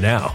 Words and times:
now. 0.00 0.34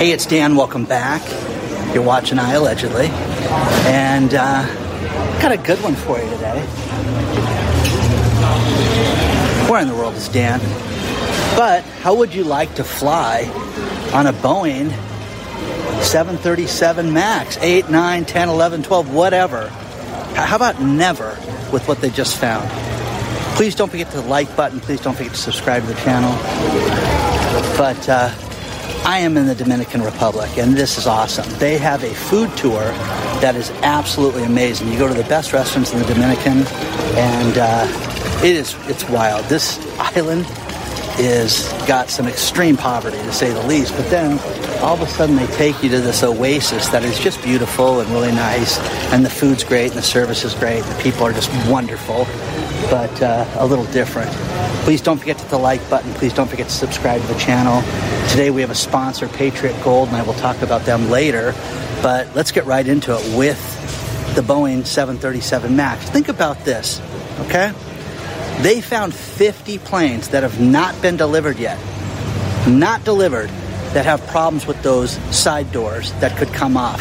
Hey, 0.00 0.12
it's 0.12 0.24
Dan. 0.24 0.56
Welcome 0.56 0.86
back. 0.86 1.20
You're 1.92 2.02
watching 2.02 2.38
I 2.38 2.54
Allegedly. 2.54 3.08
And 3.84 4.32
uh, 4.32 4.66
got 5.42 5.52
a 5.52 5.58
good 5.58 5.78
one 5.82 5.94
for 5.94 6.18
you 6.18 6.24
today. 6.30 6.62
Where 9.68 9.82
in 9.82 9.88
the 9.88 9.94
world 9.94 10.14
is 10.14 10.30
Dan? 10.30 10.58
But 11.54 11.84
how 12.00 12.14
would 12.14 12.32
you 12.32 12.44
like 12.44 12.76
to 12.76 12.82
fly 12.82 13.42
on 14.14 14.26
a 14.26 14.32
Boeing 14.32 14.88
737 16.02 17.12
MAX, 17.12 17.58
8, 17.58 17.90
9, 17.90 18.24
10, 18.24 18.48
11, 18.48 18.82
12, 18.82 19.14
whatever? 19.14 19.68
How 19.68 20.56
about 20.56 20.80
never 20.80 21.36
with 21.74 21.86
what 21.86 22.00
they 22.00 22.08
just 22.08 22.38
found? 22.38 22.70
Please 23.54 23.74
don't 23.74 23.90
forget 23.90 24.10
the 24.12 24.22
like 24.22 24.56
button. 24.56 24.80
Please 24.80 25.02
don't 25.02 25.14
forget 25.14 25.32
to 25.32 25.38
subscribe 25.38 25.82
to 25.82 25.88
the 25.88 26.00
channel. 26.00 26.32
But 27.76 28.08
uh, 28.08 28.34
I 29.04 29.18
am 29.20 29.36
in 29.36 29.46
the 29.46 29.54
Dominican 29.54 30.02
Republic, 30.02 30.58
and 30.58 30.74
this 30.74 30.98
is 30.98 31.06
awesome. 31.06 31.50
They 31.58 31.78
have 31.78 32.04
a 32.04 32.14
food 32.14 32.54
tour 32.56 32.80
that 33.40 33.56
is 33.56 33.70
absolutely 33.82 34.44
amazing. 34.44 34.88
You 34.88 34.98
go 34.98 35.08
to 35.08 35.14
the 35.14 35.28
best 35.28 35.52
restaurants 35.52 35.92
in 35.92 35.98
the 35.98 36.04
Dominican, 36.04 36.66
and 37.16 37.58
uh, 37.58 38.40
it 38.44 38.56
is 38.56 38.76
it's 38.88 39.08
wild. 39.08 39.46
This 39.46 39.78
island 39.98 40.46
is 41.18 41.68
got 41.86 42.10
some 42.10 42.26
extreme 42.26 42.76
poverty 42.76 43.16
to 43.16 43.32
say 43.32 43.52
the 43.52 43.66
least. 43.66 43.94
But 43.96 44.08
then 44.10 44.38
all 44.80 44.94
of 44.94 45.02
a 45.02 45.06
sudden 45.06 45.36
they 45.36 45.46
take 45.48 45.82
you 45.82 45.90
to 45.90 46.00
this 46.00 46.22
oasis 46.22 46.88
that 46.88 47.02
is 47.02 47.18
just 47.18 47.42
beautiful 47.42 48.00
and 48.00 48.08
really 48.10 48.32
nice, 48.32 48.78
and 49.12 49.24
the 49.24 49.30
food's 49.30 49.64
great, 49.64 49.88
and 49.88 49.98
the 49.98 50.02
service 50.02 50.44
is 50.44 50.54
great, 50.54 50.82
and 50.82 50.98
the 50.98 51.02
people 51.02 51.22
are 51.24 51.32
just 51.32 51.50
wonderful, 51.70 52.26
but 52.88 53.22
uh, 53.22 53.46
a 53.58 53.66
little 53.66 53.84
different. 53.86 54.30
Please 54.84 55.00
don't 55.00 55.18
forget 55.18 55.36
to 55.38 55.42
hit 55.42 55.50
the 55.50 55.58
like 55.58 55.88
button. 55.90 56.12
Please 56.14 56.32
don't 56.32 56.48
forget 56.48 56.68
to 56.68 56.74
subscribe 56.74 57.20
to 57.20 57.26
the 57.26 57.38
channel. 57.38 57.82
Today 58.30 58.50
we 58.50 58.60
have 58.60 58.70
a 58.70 58.74
sponsor, 58.74 59.28
Patriot 59.28 59.76
Gold, 59.82 60.08
and 60.08 60.16
I 60.16 60.22
will 60.22 60.34
talk 60.34 60.62
about 60.62 60.82
them 60.82 61.10
later. 61.10 61.54
But 62.02 62.34
let's 62.34 62.52
get 62.52 62.64
right 62.64 62.86
into 62.86 63.12
it 63.12 63.36
with 63.36 63.58
the 64.34 64.42
Boeing 64.42 64.86
737 64.86 65.76
MAX. 65.76 66.08
Think 66.08 66.28
about 66.28 66.64
this, 66.64 67.00
okay? 67.40 67.72
They 68.62 68.80
found 68.80 69.14
50 69.14 69.78
planes 69.78 70.28
that 70.28 70.42
have 70.42 70.60
not 70.60 71.00
been 71.02 71.16
delivered 71.16 71.58
yet, 71.58 71.78
not 72.66 73.04
delivered, 73.04 73.50
that 73.92 74.04
have 74.04 74.24
problems 74.28 74.66
with 74.66 74.80
those 74.82 75.12
side 75.36 75.72
doors 75.72 76.12
that 76.20 76.36
could 76.36 76.52
come 76.52 76.76
off. 76.76 77.00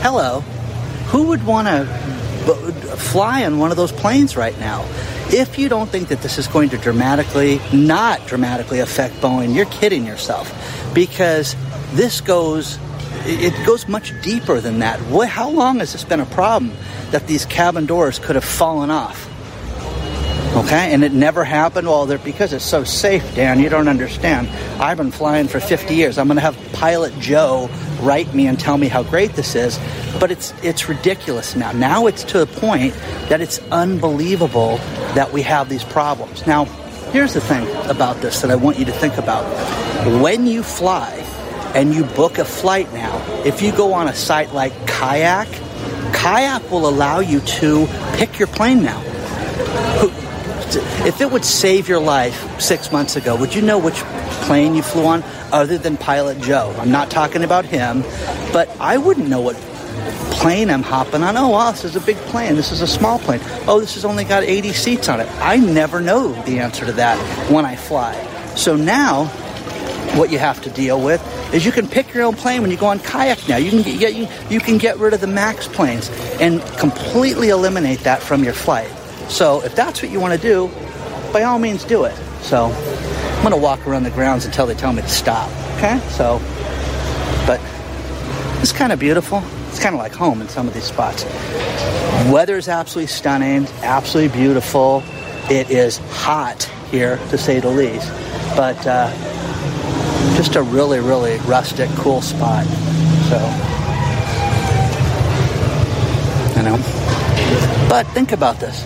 Hello, 0.00 0.40
who 1.08 1.24
would 1.24 1.44
want 1.44 1.68
to 1.68 1.84
fly 2.96 3.44
on 3.44 3.58
one 3.58 3.70
of 3.70 3.76
those 3.76 3.92
planes 3.92 4.36
right 4.36 4.58
now? 4.58 4.84
If 5.32 5.58
you 5.58 5.68
don't 5.68 5.88
think 5.88 6.08
that 6.08 6.22
this 6.22 6.38
is 6.38 6.48
going 6.48 6.70
to 6.70 6.78
dramatically, 6.78 7.60
not 7.72 8.26
dramatically 8.26 8.80
affect 8.80 9.14
Boeing, 9.16 9.54
you're 9.54 9.66
kidding 9.66 10.06
yourself 10.06 10.52
because 10.94 11.54
this 11.92 12.20
goes 12.20 12.78
it 13.22 13.66
goes 13.66 13.86
much 13.86 14.12
deeper 14.22 14.60
than 14.60 14.78
that. 14.78 14.98
How 15.28 15.50
long 15.50 15.80
has 15.80 15.92
this 15.92 16.04
been 16.04 16.20
a 16.20 16.26
problem 16.26 16.72
that 17.10 17.26
these 17.26 17.44
cabin 17.44 17.86
doors 17.86 18.18
could 18.18 18.34
have 18.34 18.44
fallen 18.44 18.90
off? 18.90 19.29
Okay, 20.60 20.92
and 20.92 21.02
it 21.02 21.14
never 21.14 21.42
happened. 21.42 21.88
Well, 21.88 22.06
because 22.18 22.52
it's 22.52 22.66
so 22.66 22.84
safe, 22.84 23.34
Dan. 23.34 23.60
You 23.60 23.70
don't 23.70 23.88
understand. 23.88 24.46
I've 24.78 24.98
been 24.98 25.10
flying 25.10 25.48
for 25.48 25.58
50 25.58 25.94
years. 25.94 26.18
I'm 26.18 26.26
going 26.26 26.36
to 26.36 26.42
have 26.42 26.54
Pilot 26.74 27.18
Joe 27.18 27.70
write 28.02 28.34
me 28.34 28.46
and 28.46 28.60
tell 28.60 28.76
me 28.76 28.86
how 28.86 29.02
great 29.02 29.32
this 29.32 29.54
is, 29.54 29.78
but 30.20 30.30
it's 30.30 30.52
it's 30.62 30.86
ridiculous 30.86 31.56
now. 31.56 31.72
Now 31.72 32.06
it's 32.08 32.24
to 32.24 32.40
the 32.40 32.46
point 32.46 32.92
that 33.30 33.40
it's 33.40 33.58
unbelievable 33.72 34.76
that 35.14 35.32
we 35.32 35.40
have 35.42 35.70
these 35.70 35.82
problems. 35.82 36.46
Now, 36.46 36.66
here's 37.10 37.32
the 37.32 37.40
thing 37.40 37.66
about 37.86 38.20
this 38.20 38.42
that 38.42 38.50
I 38.50 38.54
want 38.56 38.78
you 38.78 38.84
to 38.84 38.92
think 38.92 39.16
about. 39.16 39.44
When 40.20 40.46
you 40.46 40.62
fly 40.62 41.10
and 41.74 41.94
you 41.94 42.04
book 42.04 42.36
a 42.36 42.44
flight 42.44 42.92
now, 42.92 43.16
if 43.46 43.62
you 43.62 43.72
go 43.72 43.94
on 43.94 44.08
a 44.08 44.14
site 44.14 44.52
like 44.52 44.74
Kayak, 44.86 45.48
Kayak 46.12 46.70
will 46.70 46.86
allow 46.86 47.20
you 47.20 47.40
to 47.40 47.88
pick 48.18 48.38
your 48.38 48.48
plane 48.48 48.82
now 48.82 49.02
if 50.76 51.20
it 51.20 51.30
would 51.30 51.44
save 51.44 51.88
your 51.88 52.00
life 52.00 52.60
six 52.60 52.92
months 52.92 53.16
ago, 53.16 53.36
would 53.36 53.54
you 53.54 53.62
know 53.62 53.78
which 53.78 53.96
plane 54.44 54.74
you 54.74 54.82
flew 54.82 55.06
on 55.06 55.22
other 55.52 55.78
than 55.78 55.96
Pilot 55.96 56.40
Joe? 56.40 56.74
I'm 56.78 56.90
not 56.90 57.10
talking 57.10 57.44
about 57.44 57.64
him, 57.64 58.02
but 58.52 58.68
I 58.80 58.98
wouldn't 58.98 59.28
know 59.28 59.40
what 59.40 59.56
plane 60.40 60.70
I'm 60.70 60.82
hopping 60.82 61.22
on. 61.22 61.36
Oh, 61.36 61.48
wow, 61.48 61.70
this 61.70 61.84
is 61.84 61.96
a 61.96 62.00
big 62.00 62.16
plane. 62.16 62.56
This 62.56 62.72
is 62.72 62.80
a 62.80 62.86
small 62.86 63.18
plane. 63.18 63.40
Oh, 63.66 63.80
this 63.80 63.94
has 63.94 64.04
only 64.04 64.24
got 64.24 64.42
80 64.42 64.72
seats 64.72 65.08
on 65.08 65.20
it. 65.20 65.28
I 65.40 65.56
never 65.56 66.00
know 66.00 66.32
the 66.44 66.58
answer 66.60 66.86
to 66.86 66.92
that 66.92 67.18
when 67.50 67.64
I 67.64 67.76
fly. 67.76 68.14
So 68.54 68.76
now, 68.76 69.26
what 70.16 70.30
you 70.30 70.38
have 70.38 70.60
to 70.62 70.70
deal 70.70 71.00
with 71.00 71.22
is 71.54 71.64
you 71.64 71.72
can 71.72 71.86
pick 71.86 72.12
your 72.14 72.24
own 72.24 72.34
plane 72.34 72.62
when 72.62 72.70
you 72.70 72.76
go 72.76 72.86
on 72.86 72.98
kayak 73.00 73.48
now. 73.48 73.56
You 73.56 73.70
can 73.70 73.98
get 73.98 74.14
you, 74.14 74.28
you 74.48 74.60
can 74.60 74.78
get 74.78 74.98
rid 74.98 75.14
of 75.14 75.20
the 75.20 75.26
max 75.26 75.68
planes 75.68 76.10
and 76.40 76.60
completely 76.78 77.50
eliminate 77.50 78.00
that 78.00 78.22
from 78.22 78.42
your 78.42 78.54
flight. 78.54 78.90
So 79.30 79.62
if 79.62 79.76
that's 79.76 80.02
what 80.02 80.10
you 80.10 80.20
want 80.20 80.34
to 80.34 80.40
do, 80.40 80.68
by 81.32 81.44
all 81.44 81.58
means 81.58 81.84
do 81.84 82.04
it. 82.04 82.16
So 82.42 82.66
I'm 82.66 83.42
going 83.42 83.54
to 83.54 83.56
walk 83.56 83.86
around 83.86 84.02
the 84.02 84.10
grounds 84.10 84.44
until 84.44 84.66
they 84.66 84.74
tell 84.74 84.92
me 84.92 85.02
to 85.02 85.08
stop. 85.08 85.48
Okay? 85.76 86.00
So, 86.10 86.40
but 87.46 87.60
it's 88.60 88.72
kind 88.72 88.92
of 88.92 88.98
beautiful. 88.98 89.42
It's 89.68 89.78
kind 89.78 89.94
of 89.94 90.00
like 90.00 90.12
home 90.12 90.40
in 90.42 90.48
some 90.48 90.66
of 90.66 90.74
these 90.74 90.84
spots. 90.84 91.24
Weather 92.30 92.56
is 92.56 92.68
absolutely 92.68 93.06
stunning, 93.06 93.66
absolutely 93.82 94.36
beautiful. 94.36 95.04
It 95.48 95.70
is 95.70 95.98
hot 96.10 96.64
here, 96.90 97.18
to 97.30 97.38
say 97.38 97.60
the 97.60 97.70
least. 97.70 98.08
But 98.56 98.84
uh, 98.84 99.10
just 100.36 100.56
a 100.56 100.62
really, 100.62 100.98
really 100.98 101.38
rustic, 101.46 101.88
cool 101.90 102.20
spot. 102.20 102.66
So, 103.28 103.38
you 106.56 106.64
know. 106.64 107.86
But 107.88 108.06
think 108.08 108.32
about 108.32 108.58
this 108.58 108.84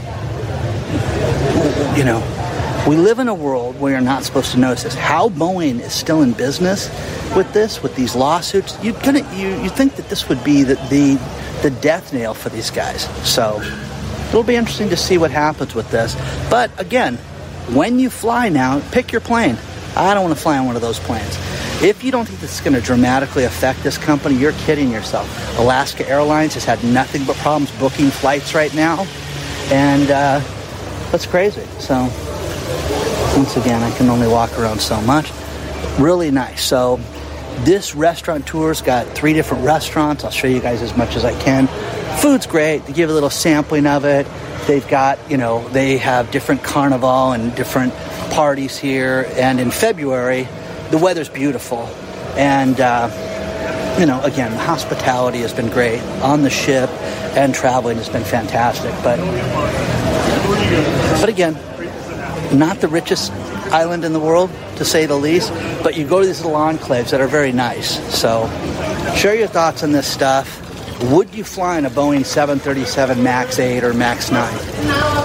you 1.97 2.05
know, 2.05 2.19
we 2.89 2.97
live 2.97 3.21
in 3.21 3.29
a 3.29 3.35
world 3.35 3.81
where 3.81 3.93
you're 3.93 4.01
not 4.01 4.25
supposed 4.25 4.51
to 4.53 4.59
notice 4.59 4.83
this. 4.83 4.95
How 4.95 5.29
Boeing 5.29 5.81
is 5.81 5.93
still 5.93 6.23
in 6.23 6.33
business 6.33 6.89
with 7.37 7.51
this, 7.53 7.83
with 7.83 7.95
these 7.95 8.17
lawsuits, 8.17 8.77
you'd 8.83 8.97
kind 8.97 9.17
of 9.17 9.33
you 9.33 9.49
you 9.63 9.69
think 9.69 9.95
that 9.97 10.09
this 10.09 10.29
would 10.29 10.43
be 10.43 10.65
the, 10.65 10.75
the 10.91 11.19
the 11.63 11.71
death 11.81 12.13
nail 12.13 12.35
for 12.35 12.49
these 12.49 12.71
guys. 12.71 13.05
So 13.27 13.63
it'll 14.29 14.43
be 14.43 14.57
interesting 14.57 14.89
to 14.91 14.97
see 14.97 15.19
what 15.19 15.31
happens 15.31 15.75
with 15.75 15.89
this. 15.93 16.17
But 16.51 16.71
again, 16.81 17.17
when 17.73 17.99
you 18.01 18.11
fly 18.11 18.49
now, 18.49 18.83
pick 18.91 19.13
your 19.13 19.21
plane. 19.21 19.57
I 19.97 20.13
don't 20.13 20.25
want 20.25 20.37
to 20.37 20.43
fly 20.43 20.59
on 20.59 20.67
one 20.67 20.75
of 20.75 20.83
those 20.83 20.99
planes. 20.99 21.39
If 21.81 22.03
you 22.03 22.11
don't 22.11 22.27
think 22.27 22.41
this 22.41 22.57
is 22.57 22.61
going 22.61 22.75
to 22.75 22.81
dramatically 22.81 23.45
affect 23.45 23.85
this 23.85 23.99
company, 23.99 24.35
you're 24.35 24.53
kidding 24.53 24.91
yourself. 24.91 25.59
Alaska 25.59 26.09
Airlines 26.09 26.55
has 26.55 26.65
had 26.65 26.83
nothing 26.83 27.25
but 27.25 27.37
problems 27.37 27.71
booking 27.79 28.11
flights 28.11 28.53
right 28.53 28.75
now, 28.75 29.07
and. 29.71 30.11
Uh, 30.11 30.41
that's 31.11 31.27
crazy. 31.27 31.65
So, 31.79 32.03
once 33.37 33.57
again, 33.57 33.83
I 33.83 33.91
can 33.97 34.09
only 34.09 34.29
walk 34.29 34.59
around 34.59 34.81
so 34.81 35.01
much. 35.03 35.31
Really 35.99 36.31
nice. 36.31 36.63
So, 36.63 37.01
this 37.61 37.95
restaurant 37.95 38.47
tour's 38.47 38.83
got 38.83 39.07
three 39.09 39.33
different 39.33 39.65
restaurants. 39.65 40.25
I'll 40.25 40.31
show 40.31 40.49
you 40.49 40.61
guys 40.61 40.83
as 40.83 40.97
much 40.97 41.17
as 41.17 41.25
I 41.25 41.39
can. 41.41 41.69
Food's 42.19 42.47
great. 42.47 42.85
They 42.87 42.93
give 42.93 43.11
a 43.11 43.13
little 43.13 43.31
sampling 43.31 43.87
of 43.87 44.05
it. 44.05 44.27
They've 44.67 44.87
got, 44.87 45.19
you 45.31 45.37
know, 45.37 45.67
they 45.69 45.99
have 45.99 46.31
different 46.31 46.63
carnival 46.63 47.33
and 47.33 47.55
different 47.55 47.95
parties 48.31 48.79
here. 48.79 49.27
And 49.35 49.61
in 49.61 49.71
February, 49.71 50.49
the 50.91 50.99
weather's 50.99 51.29
beautiful. 51.29 51.83
And, 52.37 52.81
uh, 52.81 53.09
you 53.99 54.07
know, 54.07 54.21
again, 54.23 54.53
the 54.53 54.59
hospitality 54.59 55.39
has 55.41 55.53
been 55.53 55.69
great 55.69 56.01
on 56.23 56.43
the 56.43 56.51
ship 56.51 56.91
and 57.37 57.55
traveling 57.55 57.99
has 57.99 58.09
been 58.09 58.25
fantastic. 58.25 58.93
But 59.03 59.19
but 61.25 61.33
again, 61.33 61.55
not 62.53 62.83
the 62.83 62.89
richest 62.89 63.33
island 63.73 64.05
in 64.05 64.13
the 64.13 64.21
world, 64.21 64.51
to 64.77 64.85
say 64.85 65.07
the 65.07 65.17
least, 65.17 65.51
but 65.83 65.97
you 65.97 66.07
go 66.07 66.21
to 66.21 66.27
these 66.27 66.45
little 66.45 66.61
enclaves 66.61 67.13
that 67.13 67.23
are 67.23 67.27
very 67.27 67.51
nice. 67.51 67.99
So, 68.15 68.47
share 69.17 69.35
your 69.35 69.47
thoughts 69.47 69.83
on 69.83 69.93
this 69.93 70.07
stuff. 70.07 70.61
Would 71.05 71.35
you 71.35 71.43
fly 71.43 71.79
in 71.79 71.87
a 71.87 71.91
Boeing 71.91 72.27
737 72.27 73.23
MAX 73.23 73.59
8 73.59 73.85
or 73.85 73.95
MAX 73.95 74.31
9? 74.31 74.55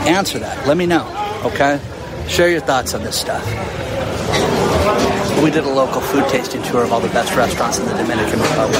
Answer 0.08 0.39
that. 0.39 0.65
Let 0.65 0.77
me 0.77 0.86
know, 0.86 1.03
okay? 1.44 1.82
Share 2.29 2.48
your 2.50 2.62
thoughts 2.62 2.94
on 2.94 3.03
this 3.03 3.20
stuff. 3.20 3.44
we 5.44 5.51
did 5.51 5.65
a 5.65 5.70
local 5.70 6.00
food 6.00 6.24
tasting 6.29 6.63
tour 6.63 6.86
of 6.86 6.94
all 6.94 7.01
the 7.01 7.10
best 7.10 7.36
restaurants 7.36 7.77
in 7.77 7.86
the 7.88 7.96
Dominican 7.96 8.39
Republic. 8.39 8.79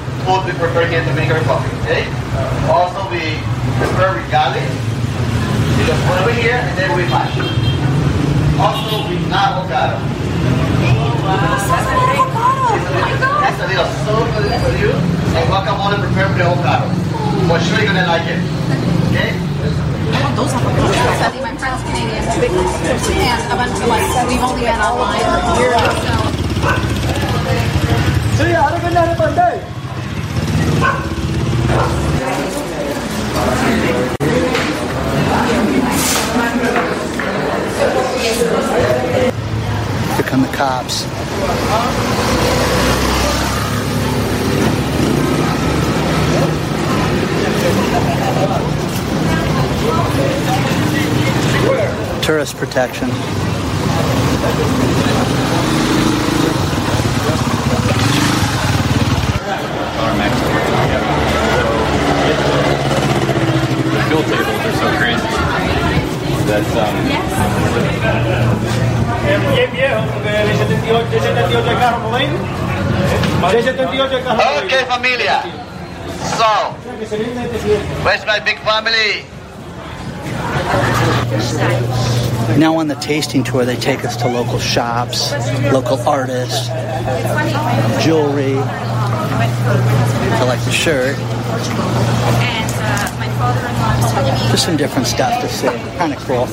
food 0.25 0.45
we 0.45 0.53
prepare 0.57 0.85
here 0.87 1.01
in 1.01 1.07
Dominican 1.07 1.37
Republic. 1.41 1.71
Okay? 1.85 2.03
Also, 2.69 3.09
we 3.09 3.37
prepare 3.81 4.17
garlic. 4.29 4.65
We 5.77 5.81
just 5.87 6.01
put 6.07 6.17
over 6.21 6.33
here, 6.33 6.59
and 6.61 6.73
then 6.77 6.89
we 6.95 7.03
mash. 7.09 7.33
Also, 8.61 9.09
with 9.09 9.25
avocado. 9.33 9.97
That's 13.41 13.59
a 13.61 13.67
little 13.67 13.85
for 14.33 14.41
you- 14.45 14.59
for 14.61 14.73
you. 14.77 14.91
And 15.37 15.45
guacamole 15.49 15.97
prepared 16.01 16.31
with 16.33 16.41
avocado. 16.45 16.87
For 17.47 17.59
sure 17.59 17.77
you're 17.77 17.87
gonna 17.93 18.05
like 18.07 18.27
it. 18.27 18.39
Okay? 19.09 19.33
Sadly, 21.21 21.41
my 21.41 21.53
friend's 21.57 21.81
Canadian. 21.83 22.21
And 22.21 23.51
a 23.51 23.55
bunch 23.55 23.71
of 23.71 23.89
us, 23.89 24.27
we've 24.27 24.43
only 24.43 24.61
been 24.61 24.81
online 24.81 25.19
for 25.21 25.71
a 25.71 26.10
Tourist 52.23 52.57
protection. 52.57 53.11
Okay, 73.43 74.85
familia. 74.85 75.41
So, 76.37 76.75
Que 76.99 77.05
se 77.07 77.17
vende 77.17 77.41
este 77.43 77.59
siete. 77.59 77.81
where's 78.03 78.25
my 78.25 78.39
big 78.39 78.59
family? 78.59 79.25
Now 82.59 82.75
on 82.77 82.87
the 82.87 82.95
tasting 82.95 83.43
tour, 83.43 83.65
they 83.65 83.75
take 83.77 84.03
us 84.05 84.15
to 84.17 84.27
local 84.27 84.59
shops, 84.59 85.31
local 85.71 85.97
artists, 86.07 86.67
jewelry. 88.03 88.57
I 88.59 90.43
like 90.47 90.63
the 90.65 90.71
shirt. 90.71 91.17
And 91.17 92.71
uh, 92.71 93.17
my 93.17 93.29
father-in-law 93.39 94.05
is 94.05 94.11
telling 94.11 94.33
me 94.33 94.51
Just 94.51 94.65
some 94.65 94.77
different 94.77 95.07
stuff 95.07 95.41
to 95.41 95.49
see. 95.49 95.67
Kind 95.97 96.13
of 96.13 96.19
cool. 96.25 96.47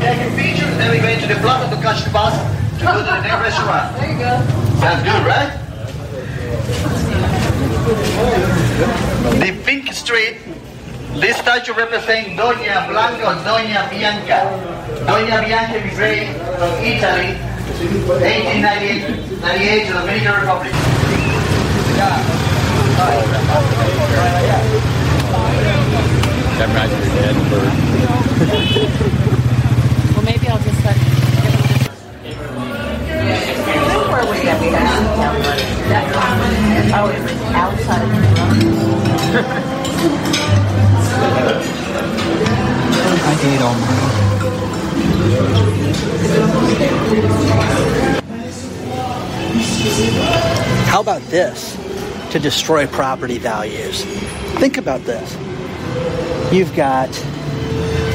Okay, 0.00 0.16
take 0.16 0.22
your 0.24 0.32
features, 0.32 0.72
then 0.78 0.90
we 0.92 0.98
go 0.98 1.08
into 1.08 1.26
the 1.28 1.36
plaza 1.40 1.68
to 1.76 1.82
catch 1.82 2.04
the 2.04 2.10
bus 2.10 2.32
to 2.80 2.84
go 2.86 2.96
to 2.96 3.04
the 3.04 3.20
next 3.20 3.36
restaurant. 3.36 3.92
There 4.00 4.10
you 4.10 4.16
go. 4.16 4.40
Sounds 4.80 5.04
good, 5.04 5.26
right? 5.28 5.52
The 9.44 9.52
Pink 9.62 9.92
Street, 9.92 10.38
this 11.20 11.36
statue 11.36 11.74
represents 11.74 12.30
Doña 12.30 12.88
Blanca 12.88 13.28
or 13.28 13.36
Doña 13.44 13.90
Bianca. 13.90 14.48
Doña 15.04 15.44
Bianca 15.44 15.76
immigrated 15.76 16.34
from 16.56 16.72
Italy, 16.80 17.36
1898 18.08 19.40
98 19.42 19.84
to 19.84 19.92
the 19.92 19.98
Dominican 20.00 20.32
Republic. 20.40 20.72
That 26.56 26.68
reminds 26.68 26.94
me 26.96 27.04
of 27.28 29.04
your 29.12 29.16
I 43.22 43.34
ate 43.42 43.60
all 43.60 43.74
mine. 43.74 44.20
How 50.86 51.00
about 51.00 51.22
this 51.22 51.76
to 52.30 52.38
destroy 52.38 52.86
property 52.86 53.38
values? 53.38 54.04
Think 54.58 54.76
about 54.76 55.04
this. 55.04 55.34
You've 56.52 56.74
got 56.76 57.12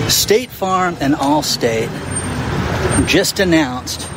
State 0.10 0.50
Farm 0.50 0.96
and 1.02 1.16
Allstate 1.16 1.90
just 3.08 3.40
announced, 3.40 4.08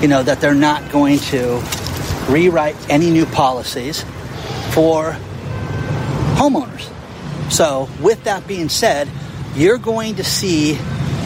you 0.00 0.08
know, 0.08 0.22
that 0.22 0.40
they're 0.40 0.54
not 0.54 0.90
going 0.92 1.18
to 1.18 1.62
rewrite 2.28 2.76
any 2.90 3.10
new 3.10 3.26
policies 3.26 4.04
for 4.70 5.16
homeowners. 6.34 6.90
So, 7.50 7.88
with 8.00 8.24
that 8.24 8.46
being 8.46 8.68
said, 8.68 9.08
you're 9.54 9.78
going 9.78 10.16
to 10.16 10.24
see 10.24 10.78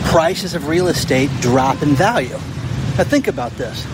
prices 0.04 0.54
of 0.54 0.68
real 0.68 0.88
estate 0.88 1.30
drop 1.40 1.82
in 1.82 1.90
value. 1.90 2.38
Now, 2.96 3.04
think 3.04 3.28
about 3.28 3.52
this. 3.52 3.86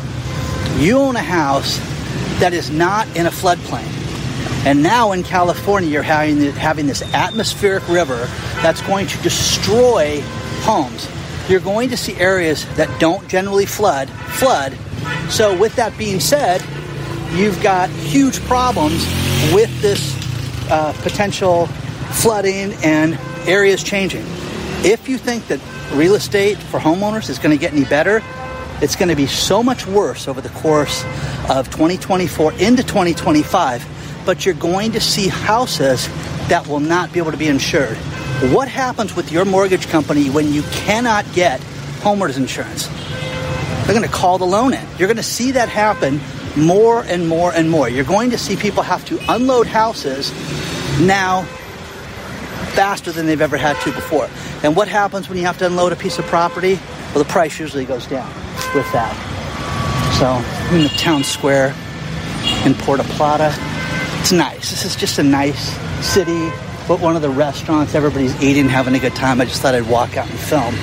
You 0.79 0.99
own 0.99 1.17
a 1.17 1.23
house 1.23 1.79
that 2.39 2.53
is 2.53 2.71
not 2.71 3.09
in 3.17 3.27
a 3.27 3.31
floodplain. 3.31 3.87
And 4.65 4.83
now 4.83 5.13
in 5.13 5.23
California, 5.23 5.89
you're 5.89 6.03
having, 6.03 6.41
having 6.53 6.87
this 6.87 7.03
atmospheric 7.15 7.89
river 7.89 8.29
that's 8.63 8.81
going 8.83 9.07
to 9.07 9.19
destroy 9.23 10.21
homes. 10.63 11.09
You're 11.49 11.61
going 11.61 11.89
to 11.91 11.97
see 11.97 12.15
areas 12.17 12.67
that 12.77 13.01
don't 13.01 13.27
generally 13.27 13.65
flood, 13.65 14.11
flood. 14.11 14.77
So, 15.31 15.59
with 15.59 15.75
that 15.77 15.97
being 15.97 16.21
said, 16.21 16.63
you've 17.33 17.63
got 17.63 17.89
huge 17.89 18.41
problems 18.41 19.07
with 19.53 19.81
this 19.81 20.15
uh, 20.71 20.93
potential 21.03 21.67
flooding 22.11 22.73
and 22.85 23.19
areas 23.49 23.83
changing. 23.83 24.25
If 24.85 25.09
you 25.09 25.17
think 25.17 25.47
that 25.49 25.61
real 25.95 26.15
estate 26.15 26.59
for 26.59 26.79
homeowners 26.79 27.31
is 27.31 27.39
going 27.39 27.57
to 27.57 27.61
get 27.61 27.73
any 27.73 27.85
better, 27.85 28.23
it's 28.83 28.95
going 28.95 29.09
to 29.09 29.17
be 29.17 29.27
so 29.27 29.63
much 29.63 29.87
worse 29.87 30.29
over 30.29 30.41
the 30.41 30.51
course 30.51 31.03
of 31.49 31.71
2024 31.71 32.53
into 32.55 32.83
2025. 32.83 33.87
But 34.27 34.45
you're 34.45 34.55
going 34.55 34.93
to 34.93 35.01
see 35.01 35.29
houses 35.29 36.07
that 36.49 36.67
will 36.67 36.81
not 36.81 37.13
be 37.13 37.19
able 37.19 37.33
to 37.33 37.39
be 37.39 37.49
insured. 37.49 37.97
What 38.39 38.69
happens 38.69 39.17
with 39.17 39.33
your 39.33 39.45
mortgage 39.45 39.89
company 39.89 40.31
when 40.31 40.53
you 40.53 40.63
cannot 40.63 41.27
get 41.33 41.61
homeowners 42.03 42.37
insurance? 42.37 42.87
They're 43.85 43.97
going 43.97 44.09
to 44.09 44.15
call 44.15 44.39
the 44.39 44.47
loan 44.47 44.75
in. 44.75 44.87
You're 44.97 45.09
going 45.09 45.17
to 45.17 45.25
see 45.25 45.51
that 45.53 45.69
happen 45.69 46.21
more 46.57 47.03
and 47.03 47.27
more 47.27 47.53
and 47.53 47.69
more. 47.69 47.89
You're 47.89 48.05
going 48.05 48.31
to 48.31 48.39
see 48.39 48.55
people 48.55 48.85
have 48.85 49.05
to 49.07 49.19
unload 49.29 49.67
houses 49.67 50.31
now 51.01 51.43
faster 52.75 53.11
than 53.11 53.27
they've 53.27 53.41
ever 53.41 53.57
had 53.57 53.75
to 53.81 53.91
before. 53.91 54.29
And 54.63 54.77
what 54.77 54.87
happens 54.87 55.29
when 55.29 55.37
you 55.37 55.45
have 55.45 55.59
to 55.59 55.67
unload 55.67 55.93
a 55.93 55.97
piece 55.97 56.21
of 56.21 56.25
property? 56.27 56.79
Well, 57.13 57.25
the 57.25 57.31
price 57.31 57.59
usually 57.59 57.87
goes 57.87 58.07
down 58.07 58.29
with 58.73 58.87
that. 58.93 59.17
So, 60.21 60.77
in 60.77 60.85
the 60.85 60.91
town 60.91 61.25
square 61.25 61.75
in 62.65 62.75
Puerto 62.75 63.03
Plata, 63.03 63.53
it's 64.21 64.31
nice. 64.31 64.71
This 64.71 64.85
is 64.85 64.95
just 64.95 65.19
a 65.19 65.25
nice 65.25 65.77
city. 66.07 66.53
But 66.89 67.01
one 67.01 67.15
of 67.15 67.23
the 67.23 67.31
restaurants, 67.31 67.95
everybody's 67.95 68.43
eating, 68.43 68.69
having 68.69 68.95
a 68.95 68.99
good 68.99 69.15
time. 69.15 69.41
I 69.41 69.45
just 69.45 69.61
thought 69.61 69.75
I'd 69.75 69.89
walk 69.89 70.17
out 70.17 70.29
and 70.29 70.39
film. 70.39 70.75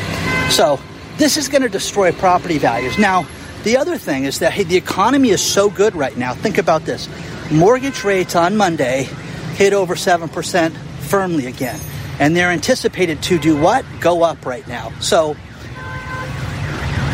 So, 0.52 0.80
this 1.18 1.36
is 1.38 1.50
going 1.50 1.64
to 1.64 1.70
destroy 1.70 2.12
property 2.12 2.60
values. 2.60 3.00
Now, 3.00 3.26
the 3.64 3.78
other 3.78 3.98
thing 3.98 4.26
is 4.26 4.40
that 4.40 4.54
hey, 4.54 4.64
the 4.64 4.78
economy 4.78 5.30
is 5.30 5.42
so 5.42 5.70
good 5.70 5.96
right 5.96 6.16
now. 6.16 6.36
Think 6.36 6.60
about 6.60 6.86
this. 6.86 7.10
Mortgage 7.52 8.04
rates 8.04 8.36
on 8.36 8.56
Monday 8.56 9.10
hit 9.56 9.74
over 9.74 9.96
7% 9.96 10.72
firmly 11.08 11.48
again. 11.48 11.80
And 12.20 12.36
they're 12.36 12.52
anticipated 12.52 13.24
to 13.24 13.40
do 13.40 13.60
what? 13.60 13.84
Go 14.00 14.24
up 14.24 14.46
right 14.46 14.68
now. 14.68 14.92
So 15.00 15.36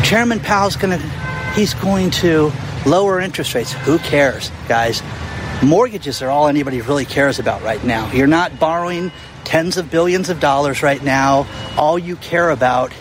Chairman 0.04 0.40
Powell's 0.40 0.76
going 0.76 0.98
to 0.98 1.06
he's 1.54 1.74
going 1.74 2.10
to 2.10 2.52
lower 2.86 3.20
interest 3.20 3.54
rates. 3.54 3.72
Who 3.72 3.98
cares, 3.98 4.50
guys? 4.68 5.02
Mortgages 5.62 6.22
are 6.22 6.30
all 6.30 6.48
anybody 6.48 6.80
really 6.80 7.04
cares 7.04 7.38
about 7.38 7.62
right 7.62 7.82
now. 7.84 8.10
You're 8.10 8.26
not 8.26 8.58
borrowing 8.58 9.12
tens 9.44 9.76
of 9.76 9.92
billions 9.92 10.28
of 10.28 10.40
dollars 10.40 10.82
right 10.82 11.02
now. 11.02 11.46
All 11.76 11.96
you 11.96 12.16
care 12.16 12.50
about 12.50 12.92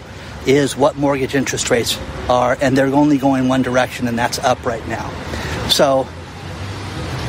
is 0.45 0.77
what 0.77 0.95
mortgage 0.95 1.33
interest 1.33 1.71
rates 1.71 1.99
are, 2.29 2.55
and 2.61 2.77
they're 2.77 2.85
only 2.87 3.17
going 3.17 3.47
one 3.47 3.63
direction, 3.63 4.07
and 4.07 4.17
that's 4.17 4.37
up 4.37 4.63
right 4.63 4.87
now. 4.87 5.09
So, 5.69 6.07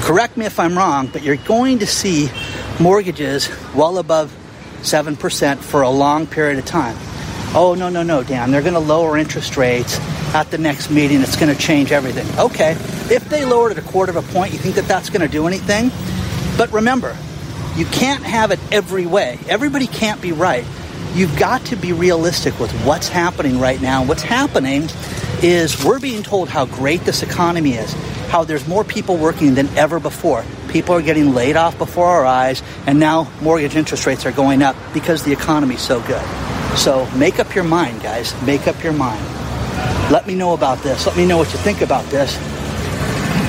correct 0.00 0.36
me 0.36 0.44
if 0.44 0.60
I'm 0.60 0.76
wrong, 0.76 1.06
but 1.06 1.22
you're 1.22 1.36
going 1.36 1.78
to 1.78 1.86
see 1.86 2.30
mortgages 2.78 3.48
well 3.74 3.96
above 3.96 4.36
7% 4.82 5.58
for 5.60 5.80
a 5.80 5.90
long 5.90 6.26
period 6.26 6.58
of 6.58 6.66
time. 6.66 6.96
Oh, 7.54 7.74
no, 7.74 7.88
no, 7.88 8.02
no, 8.02 8.22
Dan. 8.22 8.50
They're 8.50 8.60
going 8.60 8.74
to 8.74 8.80
lower 8.80 9.16
interest 9.16 9.56
rates 9.56 9.98
at 10.34 10.50
the 10.50 10.58
next 10.58 10.90
meeting. 10.90 11.20
It's 11.20 11.36
going 11.36 11.54
to 11.54 11.60
change 11.60 11.92
everything. 11.92 12.26
Okay. 12.38 12.72
If 13.14 13.28
they 13.28 13.44
lowered 13.44 13.72
it 13.72 13.78
a 13.78 13.82
quarter 13.82 14.16
of 14.16 14.28
a 14.28 14.32
point, 14.32 14.52
you 14.52 14.58
think 14.58 14.76
that 14.76 14.86
that's 14.86 15.10
going 15.10 15.20
to 15.20 15.28
do 15.28 15.46
anything? 15.46 15.90
But 16.56 16.72
remember, 16.72 17.16
you 17.76 17.86
can't 17.86 18.22
have 18.22 18.50
it 18.50 18.60
every 18.72 19.06
way. 19.06 19.38
Everybody 19.48 19.86
can't 19.86 20.20
be 20.20 20.32
right. 20.32 20.64
You've 21.14 21.38
got 21.38 21.64
to 21.66 21.76
be 21.76 21.92
realistic 21.92 22.58
with 22.58 22.72
what's 22.84 23.08
happening 23.08 23.60
right 23.60 23.80
now. 23.80 24.04
What's 24.04 24.22
happening 24.22 24.88
is 25.42 25.84
we're 25.84 25.98
being 25.98 26.22
told 26.22 26.48
how 26.48 26.64
great 26.64 27.02
this 27.02 27.22
economy 27.22 27.72
is, 27.72 27.92
how 28.28 28.44
there's 28.44 28.66
more 28.66 28.84
people 28.84 29.16
working 29.16 29.54
than 29.54 29.68
ever 29.76 30.00
before. 30.00 30.44
People 30.68 30.94
are 30.94 31.02
getting 31.02 31.34
laid 31.34 31.56
off 31.56 31.76
before 31.76 32.06
our 32.06 32.24
eyes, 32.24 32.62
and 32.86 32.98
now 32.98 33.30
mortgage 33.42 33.76
interest 33.76 34.06
rates 34.06 34.24
are 34.24 34.32
going 34.32 34.62
up 34.62 34.76
because 34.94 35.22
the 35.22 35.32
economy's 35.32 35.82
so 35.82 36.00
good. 36.02 36.24
So 36.78 37.10
make 37.16 37.38
up 37.38 37.54
your 37.54 37.64
mind, 37.64 38.02
guys. 38.02 38.40
Make 38.42 38.66
up 38.66 38.82
your 38.82 38.94
mind. 38.94 39.41
Let 40.12 40.26
me 40.26 40.35
know 40.35 40.52
about 40.52 40.83
this. 40.83 41.07
Let 41.07 41.16
me 41.16 41.25
know 41.25 41.38
what 41.38 41.50
you 41.54 41.59
think 41.61 41.81
about 41.81 42.04
this. 42.11 42.37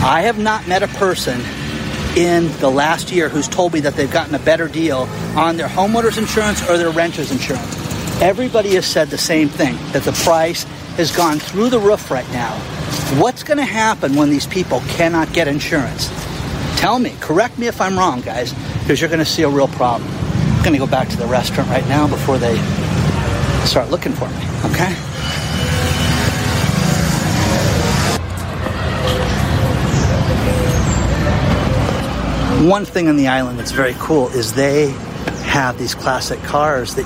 I 0.02 0.22
have 0.22 0.40
not 0.40 0.66
met 0.66 0.82
a 0.82 0.88
person 0.88 1.42
in 2.16 2.48
the 2.60 2.70
last 2.70 3.12
year 3.12 3.28
who's 3.28 3.50
told 3.50 3.74
me 3.74 3.82
that 3.82 3.96
they've 3.96 4.10
gotten 4.10 4.34
a 4.34 4.40
better 4.40 4.70
deal 4.70 5.10
on 5.36 5.58
their 5.58 5.68
homeowner's 5.68 6.18
insurance 6.18 6.64
or 6.70 6.78
their 6.78 6.92
renter's 6.92 7.34
insurance. 7.34 7.76
Everybody 8.22 8.76
has 8.76 8.86
said 8.86 9.10
the 9.10 9.18
same 9.18 9.50
thing 9.50 9.76
that 9.92 10.04
the 10.04 10.14
price 10.14 10.64
has 10.96 11.14
gone 11.14 11.38
through 11.38 11.68
the 11.68 11.80
roof 11.80 12.10
right 12.10 12.32
now. 12.32 12.56
What's 13.20 13.44
going 13.44 13.58
to 13.58 13.66
happen 13.66 14.16
when 14.16 14.30
these 14.30 14.48
people 14.48 14.80
cannot 14.88 15.34
get 15.34 15.50
insurance? 15.50 16.08
Tell 16.80 16.98
me, 16.98 17.14
correct 17.20 17.60
me 17.60 17.68
if 17.68 17.82
I'm 17.82 17.98
wrong, 17.98 18.22
guys, 18.22 18.54
because 18.80 19.02
you're 19.02 19.10
going 19.10 19.20
to 19.20 19.26
see 19.26 19.44
a 19.44 19.50
real 19.50 19.68
problem. 19.68 20.10
I'm 20.14 20.64
going 20.64 20.72
to 20.72 20.80
go 20.80 20.88
back 20.88 21.10
to 21.10 21.18
the 21.18 21.28
restaurant 21.28 21.70
right 21.70 21.86
now 21.90 22.08
before 22.08 22.38
they 22.38 22.56
start 23.66 23.90
looking 23.90 24.14
for 24.14 24.30
me, 24.30 24.72
okay? 24.72 24.96
One 32.64 32.86
thing 32.86 33.10
on 33.10 33.18
the 33.18 33.28
island 33.28 33.60
that's 33.60 33.72
very 33.72 33.94
cool 34.00 34.30
is 34.30 34.54
they 34.54 34.92
have 35.52 35.78
these 35.78 35.94
classic 35.94 36.40
cars 36.44 36.96
that 36.96 37.06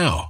now. 0.00 0.29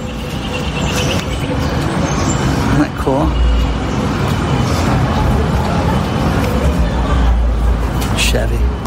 Isn't 2.81 2.95
that 2.95 3.03
cool? 3.03 3.27
Chevy. 8.17 8.80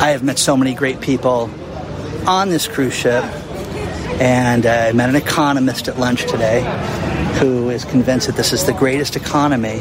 I 0.00 0.10
have 0.10 0.22
met 0.22 0.38
so 0.38 0.56
many 0.56 0.74
great 0.74 1.00
people 1.00 1.50
on 2.26 2.48
this 2.48 2.68
cruise 2.68 2.94
ship, 2.94 3.24
and 4.20 4.64
I 4.64 4.92
met 4.92 5.08
an 5.08 5.16
economist 5.16 5.88
at 5.88 5.98
lunch 5.98 6.26
today 6.26 6.62
who 7.40 7.70
is 7.70 7.84
convinced 7.84 8.26
that 8.28 8.36
this 8.36 8.52
is 8.52 8.64
the 8.66 8.72
greatest 8.72 9.16
economy 9.16 9.78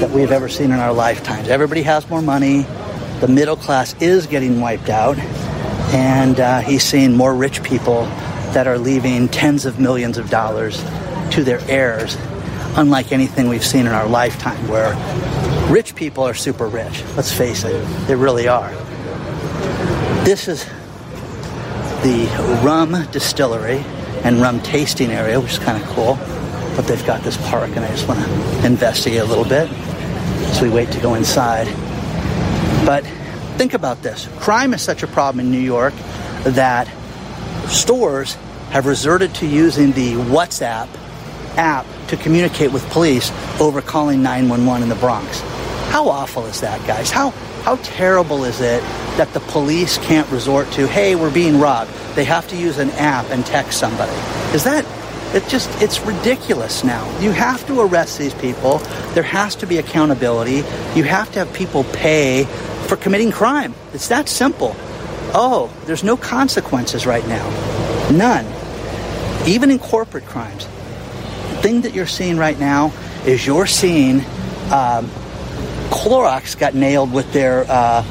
that 0.00 0.10
we've 0.10 0.32
ever 0.32 0.48
seen 0.48 0.72
in 0.72 0.78
our 0.78 0.92
lifetimes. 0.92 1.48
Everybody 1.48 1.82
has 1.82 2.08
more 2.08 2.22
money, 2.22 2.66
the 3.20 3.28
middle 3.28 3.56
class 3.56 3.94
is 4.00 4.26
getting 4.26 4.60
wiped 4.60 4.88
out, 4.88 5.18
and 5.92 6.40
uh, 6.40 6.60
he's 6.60 6.82
seeing 6.82 7.16
more 7.16 7.34
rich 7.34 7.62
people 7.62 8.04
that 8.52 8.66
are 8.66 8.78
leaving 8.78 9.28
tens 9.28 9.64
of 9.64 9.78
millions 9.78 10.18
of 10.18 10.30
dollars 10.30 10.82
to 11.32 11.44
their 11.44 11.60
heirs, 11.70 12.16
unlike 12.76 13.12
anything 13.12 13.48
we've 13.48 13.64
seen 13.64 13.86
in 13.86 13.92
our 13.92 14.08
lifetime, 14.08 14.66
where 14.68 14.94
rich 15.70 15.94
people 15.94 16.24
are 16.24 16.34
super 16.34 16.66
rich. 16.66 17.04
Let's 17.16 17.32
face 17.32 17.64
it, 17.64 18.06
they 18.06 18.14
really 18.14 18.48
are. 18.48 18.70
This 20.24 20.48
is 20.48 20.64
the 22.02 22.26
rum 22.64 23.06
distillery 23.12 23.84
and 24.24 24.40
rum 24.40 24.60
tasting 24.60 25.10
area, 25.10 25.40
which 25.40 25.52
is 25.52 25.58
kind 25.58 25.82
of 25.82 25.88
cool. 25.90 26.18
But 26.76 26.86
they've 26.86 27.04
got 27.06 27.22
this 27.22 27.36
park, 27.48 27.70
and 27.70 27.80
I 27.84 27.88
just 27.88 28.08
want 28.08 28.20
to 28.20 28.66
investigate 28.66 29.20
a 29.20 29.24
little 29.24 29.44
bit 29.44 29.70
as 29.70 30.60
we 30.60 30.68
wait 30.68 30.90
to 30.92 31.00
go 31.00 31.14
inside. 31.14 31.66
But 32.84 33.04
think 33.56 33.74
about 33.74 34.02
this 34.02 34.28
crime 34.38 34.74
is 34.74 34.82
such 34.82 35.02
a 35.02 35.06
problem 35.06 35.44
in 35.44 35.50
New 35.52 35.58
York 35.58 35.94
that 36.42 36.88
stores 37.68 38.34
have 38.70 38.86
resorted 38.86 39.34
to 39.36 39.46
using 39.46 39.92
the 39.92 40.14
WhatsApp 40.14 40.88
app 41.56 41.86
to 42.08 42.16
communicate 42.16 42.72
with 42.72 42.88
police 42.90 43.30
over 43.60 43.82
calling 43.82 44.22
911 44.22 44.82
in 44.82 44.88
the 44.88 44.94
Bronx. 44.96 45.42
How 45.90 46.08
awful 46.08 46.46
is 46.46 46.60
that, 46.60 46.86
guys? 46.86 47.10
How 47.10 47.30
how 47.64 47.76
terrible 47.82 48.44
is 48.44 48.60
it 48.60 48.80
that 49.16 49.32
the 49.34 49.40
police 49.40 49.98
can't 49.98 50.30
resort 50.30 50.70
to, 50.72 50.86
hey, 50.86 51.14
we're 51.14 51.32
being 51.32 51.60
robbed. 51.60 51.90
They 52.14 52.24
have 52.24 52.48
to 52.48 52.56
use 52.56 52.78
an 52.78 52.90
app 52.90 53.26
and 53.30 53.44
text 53.44 53.78
somebody. 53.78 54.12
Is 54.54 54.64
that 54.64 54.86
it 55.34 55.46
just 55.48 55.68
it's 55.82 56.00
ridiculous 56.00 56.84
now. 56.84 57.04
You 57.20 57.32
have 57.32 57.66
to 57.66 57.80
arrest 57.80 58.18
these 58.18 58.34
people. 58.34 58.78
There 59.14 59.24
has 59.24 59.56
to 59.56 59.66
be 59.66 59.78
accountability. 59.78 60.64
You 60.94 61.04
have 61.04 61.30
to 61.32 61.40
have 61.40 61.52
people 61.52 61.84
pay 61.84 62.44
for 62.86 62.96
committing 62.96 63.32
crime. 63.32 63.74
It's 63.92 64.08
that 64.08 64.28
simple. 64.28 64.74
Oh, 65.32 65.72
there's 65.86 66.04
no 66.04 66.16
consequences 66.16 67.06
right 67.06 67.26
now. 67.26 67.48
None. 68.10 68.46
Even 69.46 69.70
in 69.70 69.78
corporate 69.78 70.26
crimes. 70.26 70.66
The 70.66 71.62
thing 71.62 71.80
that 71.82 71.94
you're 71.94 72.06
seeing 72.06 72.36
right 72.36 72.58
now 72.58 72.92
is 73.24 73.46
you're 73.46 73.66
seeing 73.66 74.24
um, 74.72 75.10
Clorox 75.90 76.58
got 76.58 76.74
nailed 76.74 77.12
with 77.12 77.32
their 77.32 77.64
uh, 77.68 78.04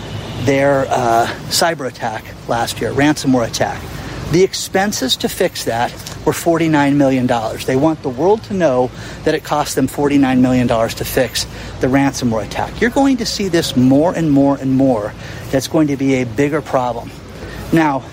their 0.43 0.85
uh, 0.89 1.27
cyber 1.47 1.87
attack 1.87 2.23
last 2.47 2.79
year, 2.79 2.91
ransomware 2.91 3.47
attack. 3.47 3.81
The 4.31 4.43
expenses 4.43 5.17
to 5.17 5.29
fix 5.29 5.65
that 5.65 5.91
were 6.25 6.33
$49 6.33 6.95
million. 6.95 7.27
They 7.65 7.75
want 7.75 8.03
the 8.03 8.09
world 8.09 8.43
to 8.43 8.53
know 8.53 8.91
that 9.23 9.33
it 9.33 9.43
cost 9.43 9.75
them 9.75 9.87
$49 9.87 10.39
million 10.39 10.67
to 10.67 11.05
fix 11.05 11.45
the 11.79 11.87
ransomware 11.87 12.45
attack. 12.45 12.79
You're 12.79 12.91
going 12.91 13.17
to 13.17 13.25
see 13.25 13.47
this 13.47 13.75
more 13.75 14.13
and 14.13 14.29
more 14.29 14.57
and 14.57 14.71
more. 14.71 15.13
That's 15.49 15.67
going 15.67 15.87
to 15.87 15.97
be 15.97 16.15
a 16.15 16.25
bigger 16.25 16.61
problem. 16.61 17.09
Now, 17.73 18.03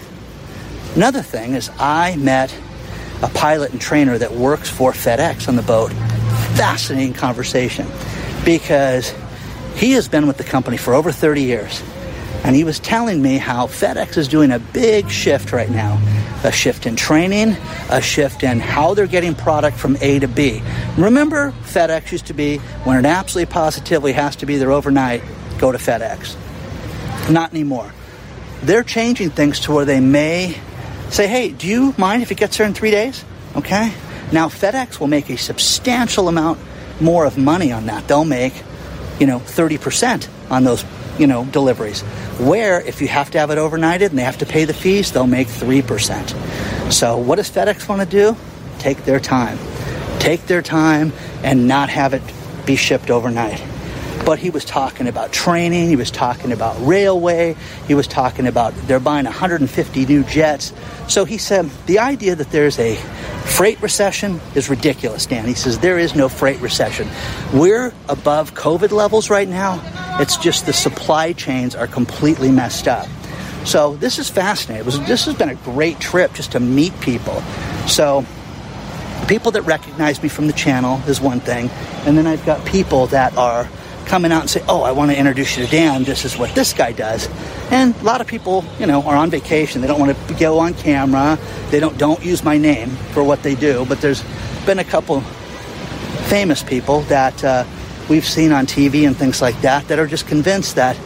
another 0.94 1.22
thing 1.22 1.54
is 1.54 1.70
I 1.78 2.16
met 2.16 2.56
a 3.22 3.28
pilot 3.28 3.72
and 3.72 3.80
trainer 3.80 4.16
that 4.16 4.32
works 4.32 4.70
for 4.70 4.92
FedEx 4.92 5.48
on 5.48 5.56
the 5.56 5.62
boat. 5.62 5.92
Fascinating 6.54 7.12
conversation 7.12 7.86
because 8.44 9.12
he 9.76 9.92
has 9.92 10.08
been 10.08 10.26
with 10.26 10.36
the 10.38 10.44
company 10.44 10.76
for 10.76 10.94
over 10.94 11.12
30 11.12 11.42
years. 11.42 11.82
And 12.44 12.54
he 12.54 12.64
was 12.64 12.78
telling 12.78 13.20
me 13.20 13.38
how 13.38 13.66
FedEx 13.66 14.16
is 14.16 14.28
doing 14.28 14.52
a 14.52 14.58
big 14.58 15.10
shift 15.10 15.52
right 15.52 15.70
now 15.70 16.00
a 16.44 16.52
shift 16.52 16.86
in 16.86 16.94
training, 16.96 17.56
a 17.90 18.00
shift 18.00 18.42
in 18.42 18.60
how 18.60 18.94
they're 18.94 19.06
getting 19.06 19.34
product 19.34 19.76
from 19.76 19.96
A 20.00 20.18
to 20.20 20.28
B. 20.28 20.62
Remember, 20.96 21.52
FedEx 21.62 22.12
used 22.12 22.26
to 22.26 22.34
be 22.34 22.58
when 22.84 22.98
it 22.98 23.08
absolutely 23.08 23.52
positively 23.52 24.12
has 24.12 24.36
to 24.36 24.46
be 24.46 24.56
there 24.56 24.70
overnight, 24.70 25.22
go 25.58 25.72
to 25.72 25.78
FedEx. 25.78 26.36
Not 27.30 27.50
anymore. 27.50 27.92
They're 28.62 28.84
changing 28.84 29.30
things 29.30 29.60
to 29.60 29.72
where 29.72 29.84
they 29.84 30.00
may 30.00 30.56
say, 31.10 31.26
hey, 31.26 31.50
do 31.50 31.66
you 31.66 31.94
mind 31.98 32.22
if 32.22 32.30
it 32.30 32.36
gets 32.36 32.56
there 32.58 32.66
in 32.66 32.74
three 32.74 32.90
days? 32.90 33.24
Okay? 33.56 33.92
Now, 34.32 34.48
FedEx 34.48 35.00
will 35.00 35.08
make 35.08 35.30
a 35.30 35.36
substantial 35.36 36.28
amount 36.28 36.58
more 37.00 37.24
of 37.24 37.36
money 37.36 37.72
on 37.72 37.86
that. 37.86 38.08
They'll 38.08 38.24
make, 38.24 38.54
you 39.18 39.26
know, 39.26 39.38
30% 39.38 40.28
on 40.50 40.64
those 40.64 40.84
you 41.18 41.26
know, 41.26 41.44
deliveries. 41.46 42.02
Where 42.38 42.80
if 42.80 43.00
you 43.00 43.08
have 43.08 43.30
to 43.30 43.38
have 43.38 43.50
it 43.50 43.58
overnighted 43.58 44.10
and 44.10 44.18
they 44.18 44.24
have 44.24 44.38
to 44.38 44.46
pay 44.46 44.64
the 44.64 44.74
fees, 44.74 45.12
they'll 45.12 45.26
make 45.26 45.48
3%. 45.48 46.92
So 46.92 47.16
what 47.16 47.36
does 47.36 47.50
FedEx 47.50 47.88
want 47.88 48.02
to 48.02 48.06
do? 48.06 48.36
Take 48.78 49.04
their 49.04 49.20
time. 49.20 49.58
Take 50.18 50.46
their 50.46 50.62
time 50.62 51.12
and 51.42 51.66
not 51.66 51.88
have 51.88 52.14
it 52.14 52.22
be 52.66 52.76
shipped 52.76 53.10
overnight. 53.10 53.62
But 54.26 54.40
he 54.40 54.50
was 54.50 54.64
talking 54.64 55.06
about 55.06 55.32
training, 55.32 55.88
he 55.88 55.94
was 55.94 56.10
talking 56.10 56.50
about 56.50 56.76
railway, 56.84 57.56
he 57.86 57.94
was 57.94 58.08
talking 58.08 58.48
about 58.48 58.74
they're 58.88 59.00
buying 59.00 59.24
150 59.24 60.04
new 60.06 60.24
jets. 60.24 60.72
So 61.06 61.24
he 61.24 61.38
said 61.38 61.70
the 61.86 62.00
idea 62.00 62.34
that 62.34 62.50
there's 62.50 62.76
a 62.80 62.96
freight 63.44 63.80
recession 63.80 64.40
is 64.56 64.68
ridiculous, 64.68 65.26
Dan. 65.26 65.46
He 65.46 65.54
says 65.54 65.78
there 65.78 65.98
is 65.98 66.16
no 66.16 66.28
freight 66.28 66.60
recession. 66.60 67.08
We're 67.54 67.94
above 68.08 68.54
COVID 68.54 68.90
levels 68.90 69.30
right 69.30 69.48
now. 69.48 69.80
It's 70.20 70.36
just 70.36 70.66
the 70.66 70.72
supply 70.72 71.32
chains 71.32 71.76
are 71.76 71.86
completely 71.86 72.50
messed 72.50 72.88
up. 72.88 73.06
So 73.64 73.94
this 73.96 74.18
is 74.18 74.28
fascinating. 74.28 74.86
Was, 74.86 75.00
this 75.06 75.26
has 75.26 75.34
been 75.34 75.50
a 75.50 75.54
great 75.54 76.00
trip 76.00 76.34
just 76.34 76.52
to 76.52 76.60
meet 76.60 76.98
people. 77.00 77.40
So 77.86 78.24
people 79.28 79.52
that 79.52 79.62
recognize 79.62 80.22
me 80.22 80.28
from 80.28 80.46
the 80.46 80.52
channel 80.52 81.00
is 81.06 81.20
one 81.20 81.40
thing, 81.40 81.68
and 82.06 82.18
then 82.18 82.26
I've 82.26 82.44
got 82.44 82.64
people 82.64 83.06
that 83.08 83.36
are 83.36 83.68
coming 84.06 84.32
out 84.32 84.42
and 84.42 84.50
say, 84.50 84.62
"Oh, 84.68 84.82
I 84.82 84.92
want 84.92 85.10
to 85.10 85.18
introduce 85.18 85.56
you 85.56 85.64
to 85.64 85.70
Dan. 85.70 86.04
This 86.04 86.24
is 86.24 86.38
what 86.38 86.54
this 86.54 86.72
guy 86.72 86.92
does." 86.92 87.28
And 87.70 87.94
a 87.96 88.04
lot 88.04 88.20
of 88.20 88.26
people, 88.26 88.64
you 88.78 88.86
know, 88.86 89.02
are 89.02 89.16
on 89.16 89.30
vacation. 89.30 89.80
They 89.80 89.86
don't 89.86 90.00
want 90.00 90.16
to 90.28 90.34
go 90.34 90.58
on 90.58 90.74
camera. 90.74 91.38
They 91.70 91.80
don't 91.80 91.98
don't 91.98 92.24
use 92.24 92.42
my 92.44 92.56
name 92.56 92.90
for 93.12 93.22
what 93.22 93.42
they 93.42 93.54
do. 93.54 93.84
But 93.86 94.00
there's 94.00 94.24
been 94.64 94.78
a 94.78 94.84
couple 94.84 95.20
famous 96.30 96.62
people 96.62 97.02
that 97.02 97.44
uh, 97.44 97.64
we've 98.08 98.24
seen 98.24 98.52
on 98.52 98.66
TV 98.66 99.06
and 99.06 99.16
things 99.16 99.42
like 99.42 99.60
that 99.60 99.88
that 99.88 99.98
are 99.98 100.06
just 100.06 100.26
convinced 100.26 100.76
that 100.76 100.96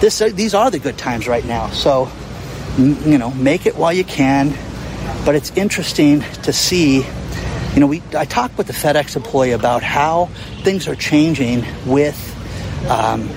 this 0.00 0.18
these 0.18 0.54
are 0.54 0.70
the 0.70 0.78
good 0.78 0.98
times 0.98 1.28
right 1.28 1.44
now. 1.44 1.68
So, 1.68 2.10
you 2.76 3.18
know, 3.18 3.30
make 3.30 3.66
it 3.66 3.76
while 3.76 3.92
you 3.92 4.04
can. 4.04 4.54
But 5.24 5.36
it's 5.36 5.50
interesting 5.56 6.20
to 6.42 6.52
see 6.52 7.04
you 7.74 7.80
know, 7.80 7.86
we 7.86 8.02
I 8.14 8.26
talked 8.26 8.58
with 8.58 8.66
the 8.66 8.72
FedEx 8.74 9.16
employee 9.16 9.52
about 9.52 9.82
how 9.82 10.26
things 10.62 10.88
are 10.88 10.94
changing 10.94 11.64
with 11.86 12.31
um, 12.88 13.28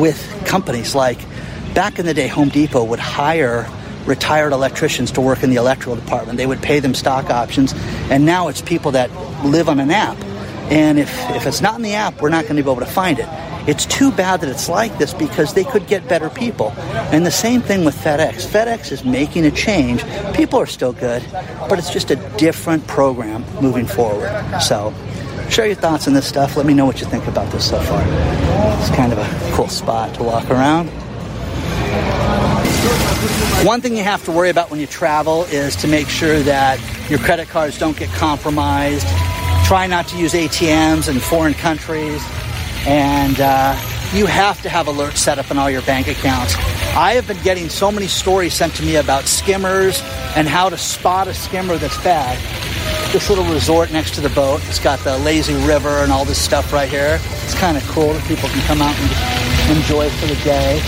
with 0.00 0.42
companies. 0.46 0.94
Like 0.94 1.18
back 1.74 1.98
in 1.98 2.06
the 2.06 2.14
day, 2.14 2.28
Home 2.28 2.48
Depot 2.48 2.84
would 2.84 3.00
hire 3.00 3.68
retired 4.06 4.52
electricians 4.52 5.10
to 5.12 5.20
work 5.20 5.42
in 5.42 5.50
the 5.50 5.56
electrical 5.56 5.96
department. 5.96 6.36
They 6.36 6.46
would 6.46 6.62
pay 6.62 6.80
them 6.80 6.94
stock 6.94 7.30
options, 7.30 7.72
And 8.10 8.26
now 8.26 8.48
it's 8.48 8.60
people 8.60 8.92
that 8.92 9.10
live 9.44 9.68
on 9.68 9.80
an 9.80 9.90
app. 9.90 10.16
And 10.70 10.98
if, 10.98 11.10
if 11.30 11.46
it's 11.46 11.60
not 11.60 11.76
in 11.76 11.82
the 11.82 11.94
app, 11.94 12.20
we're 12.22 12.30
not 12.30 12.44
going 12.44 12.56
to 12.56 12.62
be 12.62 12.70
able 12.70 12.80
to 12.80 12.86
find 12.86 13.18
it. 13.18 13.28
It's 13.66 13.86
too 13.86 14.12
bad 14.12 14.42
that 14.42 14.50
it's 14.50 14.68
like 14.68 14.98
this 14.98 15.14
because 15.14 15.54
they 15.54 15.64
could 15.64 15.86
get 15.86 16.06
better 16.06 16.28
people. 16.28 16.70
And 17.12 17.24
the 17.24 17.30
same 17.30 17.62
thing 17.62 17.84
with 17.84 17.94
FedEx. 17.94 18.46
FedEx 18.46 18.92
is 18.92 19.04
making 19.04 19.46
a 19.46 19.50
change. 19.50 20.04
People 20.34 20.58
are 20.58 20.66
still 20.66 20.92
good, 20.92 21.22
but 21.68 21.78
it's 21.78 21.90
just 21.90 22.10
a 22.10 22.16
different 22.36 22.86
program 22.86 23.42
moving 23.62 23.86
forward. 23.86 24.30
So, 24.60 24.92
share 25.48 25.66
your 25.66 25.76
thoughts 25.76 26.06
on 26.08 26.14
this 26.14 26.26
stuff. 26.26 26.56
Let 26.58 26.66
me 26.66 26.74
know 26.74 26.84
what 26.84 27.00
you 27.00 27.06
think 27.06 27.26
about 27.26 27.50
this 27.52 27.68
so 27.68 27.80
far. 27.80 28.53
It's 28.80 28.90
kind 28.90 29.12
of 29.12 29.18
a 29.18 29.54
cool 29.54 29.68
spot 29.68 30.14
to 30.16 30.22
walk 30.22 30.50
around. 30.50 30.88
One 33.64 33.80
thing 33.80 33.96
you 33.96 34.02
have 34.04 34.24
to 34.24 34.32
worry 34.32 34.50
about 34.50 34.70
when 34.70 34.78
you 34.78 34.86
travel 34.86 35.44
is 35.44 35.74
to 35.76 35.88
make 35.88 36.08
sure 36.08 36.40
that 36.40 36.78
your 37.08 37.18
credit 37.18 37.48
cards 37.48 37.78
don't 37.78 37.96
get 37.96 38.10
compromised. 38.10 39.06
Try 39.64 39.86
not 39.86 40.06
to 40.08 40.18
use 40.18 40.34
ATMs 40.34 41.08
in 41.08 41.18
foreign 41.18 41.54
countries. 41.54 42.22
And 42.86 43.40
uh, 43.40 43.74
you 44.12 44.26
have 44.26 44.60
to 44.62 44.68
have 44.68 44.86
alerts 44.86 45.16
set 45.16 45.38
up 45.38 45.50
in 45.50 45.58
all 45.58 45.70
your 45.70 45.82
bank 45.82 46.08
accounts. 46.08 46.54
I 46.94 47.14
have 47.14 47.26
been 47.26 47.42
getting 47.42 47.68
so 47.68 47.90
many 47.90 48.06
stories 48.06 48.54
sent 48.54 48.74
to 48.74 48.82
me 48.82 48.96
about 48.96 49.24
skimmers 49.24 50.02
and 50.36 50.46
how 50.46 50.68
to 50.68 50.76
spot 50.76 51.26
a 51.26 51.34
skimmer 51.34 51.78
that's 51.78 51.96
bad. 52.04 52.38
This 53.14 53.30
little 53.30 53.44
resort 53.44 53.92
next 53.92 54.14
to 54.16 54.20
the 54.20 54.28
boat, 54.30 54.60
it's 54.66 54.80
got 54.80 54.98
the 54.98 55.16
lazy 55.18 55.54
river 55.64 56.02
and 56.02 56.10
all 56.10 56.24
this 56.24 56.42
stuff 56.42 56.72
right 56.72 56.88
here. 56.88 57.20
It's 57.44 57.54
kind 57.54 57.76
of 57.76 57.84
cool 57.84 58.12
that 58.12 58.26
people 58.26 58.48
can 58.48 58.60
come 58.66 58.82
out 58.82 58.92
and 58.98 59.78
enjoy 59.78 60.10
for 60.10 60.26
the 60.26 60.34
day 60.42 60.82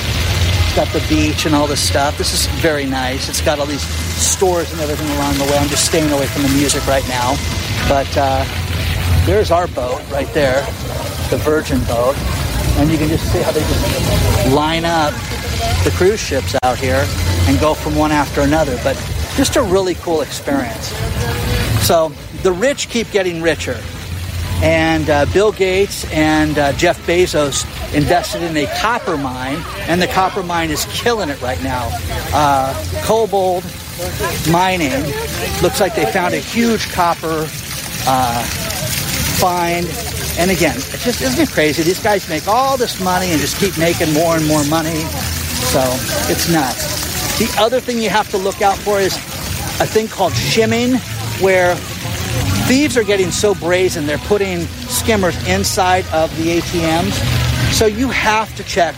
got 0.75 0.93
the 0.93 1.07
beach 1.09 1.47
and 1.47 1.55
all 1.55 1.67
this 1.67 1.81
stuff. 1.81 2.19
This 2.19 2.35
is 2.35 2.47
very 2.61 2.85
nice. 2.85 3.31
It's 3.31 3.41
got 3.41 3.59
all 3.59 3.65
these 3.65 3.81
stores 3.81 4.71
and 4.73 4.81
everything 4.83 5.09
along 5.17 5.39
the 5.39 5.45
way. 5.45 5.57
I'm 5.57 5.69
just 5.69 5.87
staying 5.87 6.11
away 6.11 6.27
from 6.27 6.43
the 6.43 6.51
music 6.51 6.87
right 6.87 7.07
now. 7.09 7.35
But 7.89 8.11
uh, 8.15 8.45
there's 9.25 9.51
our 9.51 9.69
boat 9.69 10.03
right 10.11 10.29
there, 10.35 10.61
the 11.31 11.39
Virgin 11.39 11.83
boat. 11.85 12.15
And 12.77 12.91
you 12.91 12.99
can 12.99 13.09
just 13.09 13.33
see 13.33 13.41
how 13.41 13.53
they 13.53 13.61
just 13.61 14.53
line 14.53 14.85
up 14.85 15.15
the 15.83 15.93
cruise 15.95 16.21
ships 16.21 16.55
out 16.63 16.77
here 16.77 17.07
and 17.49 17.59
go 17.59 17.73
from 17.73 17.95
one 17.95 18.13
after 18.13 18.43
another. 18.43 18.79
But 18.85 18.97
just 19.37 19.57
a 19.57 19.63
really 19.63 19.95
cool 19.95 20.21
experience. 20.21 20.93
So 21.87 22.09
the 22.43 22.51
rich 22.51 22.89
keep 22.89 23.13
getting 23.13 23.41
richer. 23.41 23.81
And 24.61 25.09
uh, 25.09 25.25
Bill 25.33 25.53
Gates 25.53 26.05
and 26.11 26.59
uh, 26.59 26.73
Jeff 26.73 26.99
Bezos 27.07 27.65
invested 27.95 28.43
in 28.43 28.57
a 28.57 28.67
copper 28.81 29.17
mine, 29.17 29.63
and 29.83 30.03
the 30.03 30.09
copper 30.09 30.43
mine 30.43 30.71
is 30.71 30.85
killing 30.87 31.29
it 31.29 31.41
right 31.41 31.63
now. 31.63 31.89
Uh, 32.35 32.75
cobalt 33.05 33.63
mining 34.51 35.01
looks 35.63 35.81
like 35.81 35.95
they 35.95 36.11
found 36.11 36.35
a 36.35 36.39
huge 36.39 36.91
copper 36.91 37.47
uh, 38.09 38.43
find. 39.39 39.87
And 40.41 40.51
again, 40.51 40.77
it 40.77 40.99
just 40.99 41.23
isn't 41.23 41.41
it 41.41 41.53
crazy? 41.53 41.85
These 41.85 42.03
guys 42.03 42.29
make 42.29 42.49
all 42.49 42.77
this 42.77 43.01
money 43.01 43.31
and 43.31 43.41
just 43.41 43.61
keep 43.61 43.79
making 43.79 44.13
more 44.13 44.35
and 44.35 44.45
more 44.49 44.65
money. 44.65 45.03
So 45.71 45.79
it's 46.27 46.51
nuts. 46.51 47.39
The 47.39 47.49
other 47.61 47.79
thing 47.79 48.01
you 48.01 48.11
have 48.11 48.29
to 48.33 48.39
look 48.39 48.61
out 48.61 48.77
for 48.77 48.99
is 48.99 49.15
a 49.79 49.87
thing 49.87 50.09
called 50.09 50.33
shimming, 50.33 50.95
where 51.41 51.75
thieves 52.67 52.97
are 52.97 53.05
getting 53.05 53.31
so 53.31 53.55
brazen 53.55 54.07
they're 54.07 54.19
putting 54.19 54.61
skimmers 54.61 55.37
inside 55.49 56.05
of 56.13 56.35
the 56.37 56.59
ATMs. 56.59 57.13
So 57.73 57.87
you 57.87 58.09
have 58.09 58.55
to 58.57 58.65
check 58.65 58.95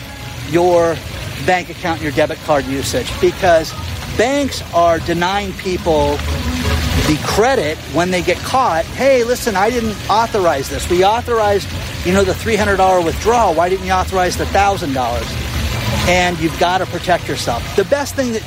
your 0.49 0.97
bank 1.47 1.71
account, 1.71 2.01
your 2.01 2.13
debit 2.13 2.39
card 2.39 2.65
usage 2.65 3.09
because 3.21 3.73
banks 4.17 4.63
are 4.75 4.99
denying 5.01 5.53
people 5.55 6.17
the 7.07 7.19
credit 7.25 7.79
when 7.95 8.11
they 8.11 8.23
get 8.23 8.37
caught. 8.39 8.85
Hey, 8.85 9.25
listen, 9.25 9.57
I 9.57 9.71
didn't 9.71 9.97
authorize 10.11 10.69
this. 10.69 10.89
We 10.91 11.05
authorized, 11.05 11.69
you 12.05 12.13
know, 12.13 12.25
the 12.25 12.33
$300 12.33 13.05
withdrawal. 13.05 13.55
Why 13.55 13.69
didn't 13.69 13.87
you 13.87 13.93
authorize 13.93 14.37
the 14.37 14.45
$1,000? 14.45 16.09
And 16.09 16.39
you've 16.39 16.59
got 16.59 16.79
to 16.79 16.87
protect 16.87 17.29
yourself. 17.29 17.77
The 17.77 17.85
best 17.85 18.15
thing 18.15 18.33
that 18.33 18.43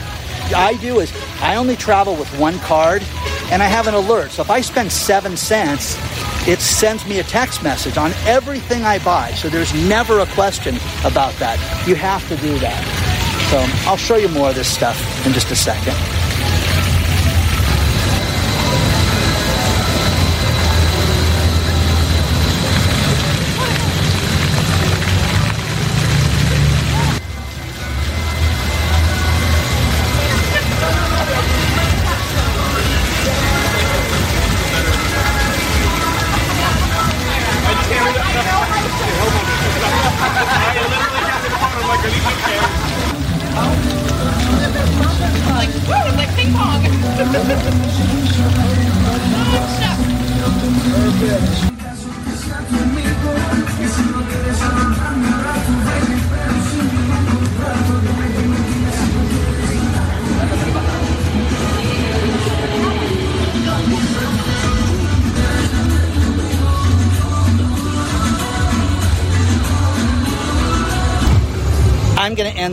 I 0.53 0.75
do 0.77 0.99
is 0.99 1.13
I 1.41 1.55
only 1.55 1.75
travel 1.75 2.15
with 2.15 2.27
one 2.37 2.59
card 2.59 3.03
and 3.51 3.61
I 3.61 3.67
have 3.67 3.87
an 3.87 3.93
alert. 3.93 4.31
So 4.31 4.41
if 4.41 4.49
I 4.49 4.61
spend 4.61 4.91
seven 4.91 5.35
cents, 5.37 5.97
it 6.47 6.59
sends 6.59 7.05
me 7.05 7.19
a 7.19 7.23
text 7.23 7.61
message 7.61 7.97
on 7.97 8.13
everything 8.25 8.83
I 8.83 9.03
buy. 9.03 9.31
So 9.33 9.49
there's 9.49 9.73
never 9.87 10.19
a 10.19 10.25
question 10.27 10.77
about 11.03 11.33
that. 11.35 11.59
You 11.87 11.95
have 11.95 12.27
to 12.29 12.37
do 12.37 12.57
that. 12.59 13.01
So 13.51 13.59
I'll 13.89 13.97
show 13.97 14.15
you 14.15 14.29
more 14.29 14.49
of 14.49 14.55
this 14.55 14.73
stuff 14.73 14.97
in 15.27 15.33
just 15.33 15.51
a 15.51 15.55
second. 15.55 16.20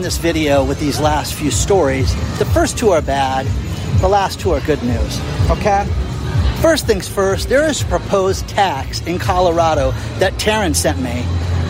This 0.09 0.17
video 0.17 0.65
with 0.65 0.79
these 0.79 0.99
last 0.99 1.35
few 1.35 1.51
stories. 1.51 2.15
The 2.39 2.45
first 2.45 2.79
two 2.79 2.89
are 2.89 3.01
bad, 3.01 3.45
the 4.01 4.07
last 4.07 4.39
two 4.39 4.49
are 4.49 4.59
good 4.61 4.81
news. 4.81 5.21
Okay? 5.51 5.85
First 6.63 6.87
things 6.87 7.07
first, 7.07 7.47
there 7.47 7.69
is 7.69 7.83
a 7.83 7.85
proposed 7.85 8.49
tax 8.49 9.01
in 9.01 9.19
Colorado 9.19 9.91
that 10.17 10.33
Taryn 10.33 10.75
sent 10.75 10.97
me 10.97 11.21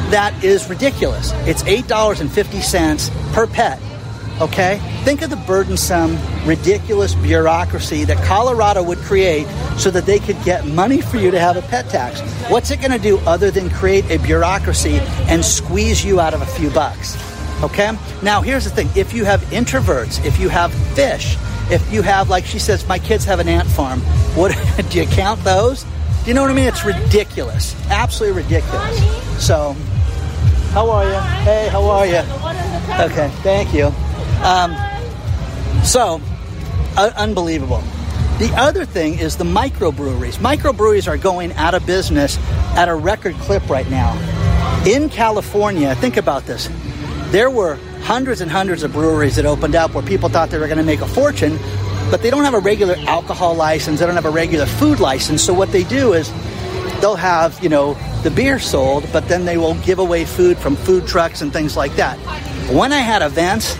that 0.09 0.41
is 0.41 0.69
ridiculous. 0.69 1.33
It's 1.49 1.63
$8.50 1.63 3.33
per 3.33 3.45
pet. 3.45 3.77
Okay? 4.39 4.79
Think 5.03 5.21
of 5.21 5.31
the 5.31 5.35
burdensome, 5.35 6.17
ridiculous 6.45 7.15
bureaucracy 7.15 8.05
that 8.05 8.23
Colorado 8.23 8.81
would 8.83 8.99
create 8.99 9.47
so 9.77 9.91
that 9.91 10.05
they 10.05 10.19
could 10.19 10.41
get 10.45 10.65
money 10.65 11.01
for 11.01 11.17
you 11.17 11.29
to 11.29 11.39
have 11.41 11.57
a 11.57 11.61
pet 11.63 11.89
tax. 11.89 12.21
What's 12.49 12.71
it 12.71 12.79
going 12.79 12.91
to 12.91 12.99
do 12.99 13.17
other 13.27 13.51
than 13.51 13.69
create 13.69 14.09
a 14.09 14.17
bureaucracy 14.17 14.99
and 15.27 15.43
squeeze 15.43 16.05
you 16.05 16.21
out 16.21 16.33
of 16.33 16.41
a 16.41 16.45
few 16.45 16.69
bucks? 16.69 17.17
Okay? 17.61 17.97
Now, 18.23 18.41
here's 18.41 18.63
the 18.63 18.69
thing 18.69 18.89
if 18.95 19.13
you 19.13 19.25
have 19.25 19.41
introverts, 19.45 20.23
if 20.25 20.39
you 20.39 20.49
have 20.49 20.73
fish, 20.95 21.37
if 21.69 21.91
you 21.91 22.01
have, 22.01 22.29
like 22.29 22.45
she 22.45 22.59
says, 22.59 22.87
my 22.87 22.99
kids 22.99 23.25
have 23.25 23.39
an 23.39 23.47
ant 23.47 23.67
farm, 23.67 23.99
what 24.35 24.55
do 24.89 24.99
you 24.99 25.07
count 25.07 25.43
those? 25.43 25.83
Do 25.83 25.89
you 26.27 26.33
know 26.33 26.41
what 26.41 26.51
I 26.51 26.53
mean? 26.53 26.65
It's 26.65 26.85
ridiculous. 26.85 27.75
Absolutely 27.89 28.43
ridiculous. 28.43 29.45
So, 29.45 29.73
how 30.71 30.89
are 30.89 31.05
you? 31.05 31.19
Hey, 31.43 31.69
how 31.69 31.83
are 31.83 32.05
you? 32.05 32.23
Okay, 33.05 33.29
thank 33.41 33.73
you. 33.73 33.85
Um, 34.43 34.75
so, 35.83 36.21
uh, 36.97 37.11
unbelievable. 37.15 37.83
The 38.39 38.53
other 38.55 38.85
thing 38.85 39.19
is 39.19 39.35
the 39.35 39.43
microbreweries. 39.43 40.37
Microbreweries 40.37 41.07
are 41.07 41.17
going 41.17 41.51
out 41.53 41.73
of 41.73 41.85
business 41.85 42.37
at 42.77 42.87
a 42.87 42.95
record 42.95 43.35
clip 43.35 43.67
right 43.69 43.89
now. 43.89 44.13
In 44.85 45.09
California, 45.09 45.93
think 45.95 46.15
about 46.15 46.45
this 46.45 46.69
there 47.31 47.49
were 47.49 47.75
hundreds 48.01 48.41
and 48.41 48.49
hundreds 48.49 48.83
of 48.83 48.91
breweries 48.91 49.35
that 49.35 49.45
opened 49.45 49.75
up 49.75 49.93
where 49.93 50.03
people 50.03 50.29
thought 50.29 50.49
they 50.49 50.57
were 50.57 50.67
going 50.67 50.79
to 50.79 50.83
make 50.83 51.01
a 51.01 51.07
fortune, 51.07 51.57
but 52.09 52.21
they 52.21 52.29
don't 52.29 52.43
have 52.43 52.55
a 52.55 52.59
regular 52.59 52.95
alcohol 53.07 53.53
license, 53.53 53.99
they 53.99 54.05
don't 54.05 54.15
have 54.15 54.25
a 54.25 54.31
regular 54.31 54.65
food 54.65 54.99
license. 54.99 55.43
So 55.43 55.53
what 55.53 55.71
they 55.71 55.83
do 55.83 56.13
is 56.13 56.31
they'll 57.01 57.15
have, 57.15 57.61
you 57.63 57.69
know, 57.69 57.93
the 58.23 58.31
beer 58.31 58.59
sold, 58.59 59.07
but 59.13 59.27
then 59.27 59.45
they 59.45 59.57
will 59.57 59.75
give 59.75 59.99
away 59.99 60.25
food 60.25 60.57
from 60.57 60.75
food 60.75 61.07
trucks 61.07 61.41
and 61.41 61.53
things 61.53 61.77
like 61.77 61.95
that. 61.95 62.17
When 62.73 62.91
I 62.91 62.99
had 62.99 63.21
events, 63.21 63.77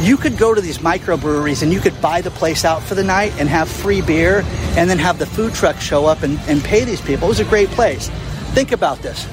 you 0.00 0.16
could 0.16 0.38
go 0.38 0.54
to 0.54 0.60
these 0.60 0.78
microbreweries 0.78 1.62
and 1.62 1.72
you 1.72 1.80
could 1.80 2.00
buy 2.00 2.20
the 2.20 2.30
place 2.30 2.64
out 2.64 2.82
for 2.82 2.94
the 2.94 3.04
night 3.04 3.32
and 3.38 3.48
have 3.48 3.68
free 3.68 4.00
beer 4.00 4.42
and 4.76 4.88
then 4.88 4.98
have 4.98 5.18
the 5.18 5.26
food 5.26 5.54
truck 5.54 5.80
show 5.80 6.06
up 6.06 6.22
and, 6.22 6.38
and 6.48 6.62
pay 6.62 6.84
these 6.84 7.00
people. 7.00 7.26
It 7.26 7.30
was 7.30 7.40
a 7.40 7.44
great 7.44 7.68
place. 7.70 8.08
Think 8.54 8.72
about 8.72 8.98
this. 8.98 9.26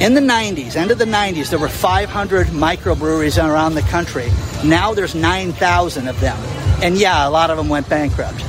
In 0.00 0.14
the 0.14 0.20
90s, 0.20 0.76
end 0.76 0.90
of 0.90 0.98
the 0.98 1.04
90s, 1.04 1.50
there 1.50 1.58
were 1.58 1.68
500 1.68 2.48
microbreweries 2.48 3.42
around 3.42 3.74
the 3.74 3.82
country. 3.82 4.28
Now 4.64 4.94
there's 4.94 5.14
9,000 5.14 6.08
of 6.08 6.18
them. 6.20 6.36
And 6.82 6.96
yeah, 6.96 7.28
a 7.28 7.30
lot 7.30 7.50
of 7.50 7.56
them 7.56 7.68
went 7.68 7.88
bankrupt. 7.88 8.40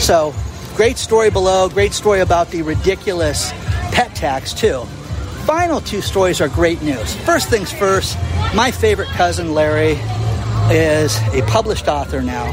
So 0.00 0.32
Great 0.78 0.96
story 0.96 1.28
below, 1.28 1.68
great 1.68 1.92
story 1.92 2.20
about 2.20 2.52
the 2.52 2.62
ridiculous 2.62 3.50
pet 3.90 4.14
tax, 4.14 4.54
too. 4.54 4.84
Final 5.44 5.80
two 5.80 6.00
stories 6.00 6.40
are 6.40 6.46
great 6.46 6.80
news. 6.82 7.16
First 7.16 7.48
things 7.48 7.72
first, 7.72 8.16
my 8.54 8.70
favorite 8.70 9.08
cousin 9.08 9.54
Larry 9.54 9.98
is 10.70 11.18
a 11.34 11.42
published 11.48 11.88
author 11.88 12.22
now, 12.22 12.44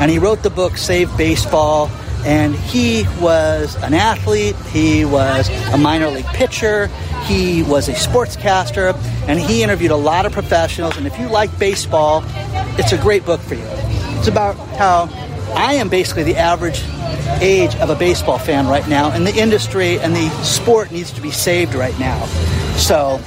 and 0.00 0.10
he 0.10 0.18
wrote 0.18 0.42
the 0.42 0.48
book 0.48 0.78
Save 0.78 1.14
Baseball. 1.18 1.90
And 2.24 2.54
he 2.54 3.04
was 3.20 3.76
an 3.82 3.92
athlete, 3.92 4.56
he 4.72 5.04
was 5.04 5.50
a 5.74 5.76
minor 5.76 6.08
league 6.08 6.24
pitcher, 6.28 6.88
he 7.26 7.62
was 7.62 7.88
a 7.88 7.92
sportscaster, 7.92 8.94
and 9.28 9.38
he 9.38 9.62
interviewed 9.62 9.90
a 9.90 9.96
lot 9.96 10.26
of 10.26 10.32
professionals. 10.32 10.96
And 10.96 11.06
if 11.06 11.18
you 11.18 11.28
like 11.28 11.56
baseball, 11.58 12.22
it's 12.78 12.92
a 12.92 12.98
great 12.98 13.24
book 13.24 13.40
for 13.40 13.54
you. 13.54 13.64
It's 14.18 14.28
about 14.28 14.56
how 14.76 15.08
I 15.54 15.74
am 15.74 15.88
basically 15.88 16.22
the 16.22 16.36
average 16.36 16.82
age 17.40 17.74
of 17.76 17.90
a 17.90 17.94
baseball 17.94 18.38
fan 18.38 18.66
right 18.66 18.86
now, 18.88 19.10
and 19.10 19.26
the 19.26 19.34
industry 19.34 19.98
and 19.98 20.14
the 20.14 20.28
sport 20.42 20.90
needs 20.90 21.10
to 21.12 21.20
be 21.20 21.30
saved 21.30 21.74
right 21.74 21.98
now. 21.98 22.24
So 22.76 23.20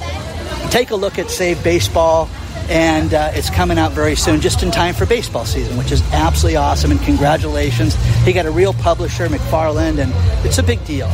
take 0.70 0.90
a 0.90 0.96
look 0.96 1.18
at 1.18 1.30
Save 1.30 1.62
Baseball 1.62 2.28
and 2.68 3.12
uh, 3.12 3.32
it's 3.34 3.50
coming 3.50 3.78
out 3.78 3.90
very 3.92 4.14
soon, 4.14 4.40
just 4.40 4.62
in 4.62 4.70
time 4.70 4.94
for 4.94 5.04
baseball 5.04 5.44
season, 5.44 5.76
which 5.76 5.90
is 5.90 6.00
absolutely 6.12 6.56
awesome. 6.56 6.92
And 6.92 7.00
congratulations, 7.02 7.96
he 8.24 8.32
got 8.32 8.46
a 8.46 8.50
real 8.50 8.72
publisher, 8.74 9.26
McFarland, 9.26 9.98
and 9.98 10.12
it's 10.46 10.58
a 10.58 10.62
big 10.62 10.84
deal. 10.84 11.10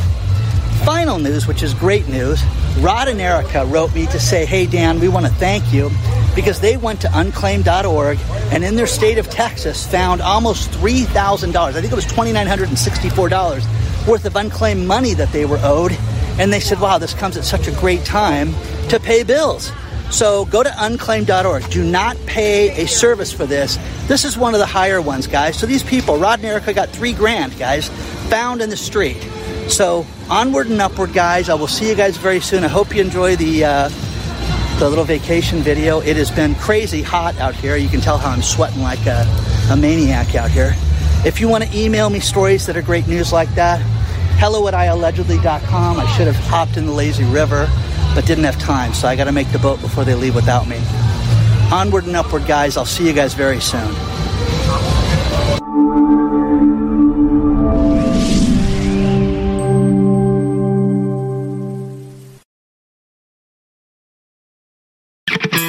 Final 0.85 1.19
news, 1.19 1.47
which 1.47 1.63
is 1.63 1.73
great 1.73 2.07
news. 2.07 2.43
Rod 2.79 3.07
and 3.07 3.19
Erica 3.19 3.65
wrote 3.65 3.93
me 3.93 4.05
to 4.07 4.19
say, 4.19 4.45
"Hey 4.45 4.65
Dan, 4.65 4.99
we 4.99 5.09
want 5.09 5.25
to 5.25 5.31
thank 5.33 5.73
you." 5.73 5.91
Because 6.35 6.59
they 6.59 6.77
went 6.77 7.01
to 7.01 7.09
unclaimed.org 7.13 8.19
and 8.51 8.63
in 8.63 8.75
their 8.75 8.87
state 8.87 9.17
of 9.17 9.29
Texas 9.29 9.85
found 9.87 10.21
almost 10.21 10.71
$3,000. 10.71 11.75
I 11.75 11.81
think 11.81 11.91
it 11.91 11.95
was 11.95 12.05
$2,964 12.05 13.65
worth 14.07 14.25
of 14.25 14.35
unclaimed 14.35 14.87
money 14.87 15.13
that 15.15 15.31
they 15.31 15.45
were 15.45 15.59
owed. 15.63 15.97
And 16.39 16.53
they 16.53 16.59
said, 16.59 16.79
wow, 16.79 16.99
this 16.99 17.13
comes 17.13 17.35
at 17.37 17.43
such 17.43 17.67
a 17.67 17.71
great 17.71 18.05
time 18.05 18.53
to 18.89 18.99
pay 18.99 19.23
bills. 19.23 19.71
So 20.11 20.45
go 20.45 20.63
to 20.63 20.71
unclaimed.org. 20.77 21.69
Do 21.69 21.83
not 21.83 22.15
pay 22.27 22.83
a 22.83 22.87
service 22.87 23.31
for 23.31 23.45
this. 23.45 23.77
This 24.07 24.23
is 24.23 24.37
one 24.37 24.53
of 24.53 24.59
the 24.59 24.65
higher 24.65 25.01
ones, 25.01 25.27
guys. 25.27 25.57
So 25.57 25.65
these 25.65 25.83
people, 25.83 26.17
Rod 26.17 26.39
and 26.39 26.47
Erica 26.47 26.73
got 26.73 26.89
three 26.89 27.13
grand, 27.13 27.57
guys, 27.57 27.89
found 28.29 28.61
in 28.61 28.69
the 28.69 28.77
street. 28.77 29.17
So 29.69 30.05
onward 30.29 30.67
and 30.67 30.81
upward, 30.81 31.13
guys. 31.13 31.49
I 31.49 31.53
will 31.53 31.67
see 31.67 31.89
you 31.89 31.95
guys 31.95 32.17
very 32.17 32.39
soon. 32.39 32.63
I 32.63 32.67
hope 32.67 32.95
you 32.95 33.01
enjoy 33.01 33.35
the 33.35 33.65
uh, 33.65 33.89
the 34.79 34.89
little 34.89 35.03
vacation 35.03 35.59
video. 35.59 35.99
It 36.01 36.17
has 36.17 36.31
been 36.31 36.55
crazy 36.55 37.01
hot 37.01 37.37
out 37.39 37.55
here. 37.55 37.75
You 37.75 37.89
can 37.89 37.99
tell 37.99 38.17
how 38.17 38.29
I'm 38.29 38.41
sweating 38.41 38.81
like 38.81 39.05
a, 39.05 39.25
a 39.71 39.75
maniac 39.75 40.35
out 40.35 40.51
here. 40.51 40.73
If 41.25 41.41
you 41.41 41.47
want 41.47 41.63
to 41.63 41.77
email 41.77 42.09
me 42.09 42.19
stories 42.19 42.65
that 42.67 42.77
are 42.77 42.81
great 42.81 43.07
news 43.07 43.33
like 43.33 43.53
that, 43.55 43.79
hello 44.39 44.67
at 44.67 44.73
iallegedly.com. 44.73 45.99
I 45.99 46.05
should 46.15 46.27
have 46.27 46.35
hopped 46.47 46.77
in 46.77 46.85
the 46.85 46.91
lazy 46.91 47.25
river 47.25 47.67
but 48.13 48.25
didn't 48.25 48.45
have 48.45 48.57
time, 48.59 48.93
so 48.93 49.07
I 49.07 49.15
got 49.15 49.25
to 49.25 49.31
make 49.31 49.51
the 49.51 49.59
boat 49.59 49.81
before 49.81 50.05
they 50.05 50.15
leave 50.15 50.35
without 50.35 50.67
me. 50.67 50.77
Onward 51.71 52.05
and 52.05 52.15
upward, 52.15 52.45
guys. 52.45 52.77
I'll 52.77 52.85
see 52.85 53.05
you 53.05 53.13
guys 53.13 53.33
very 53.33 53.59
soon. 53.59 54.16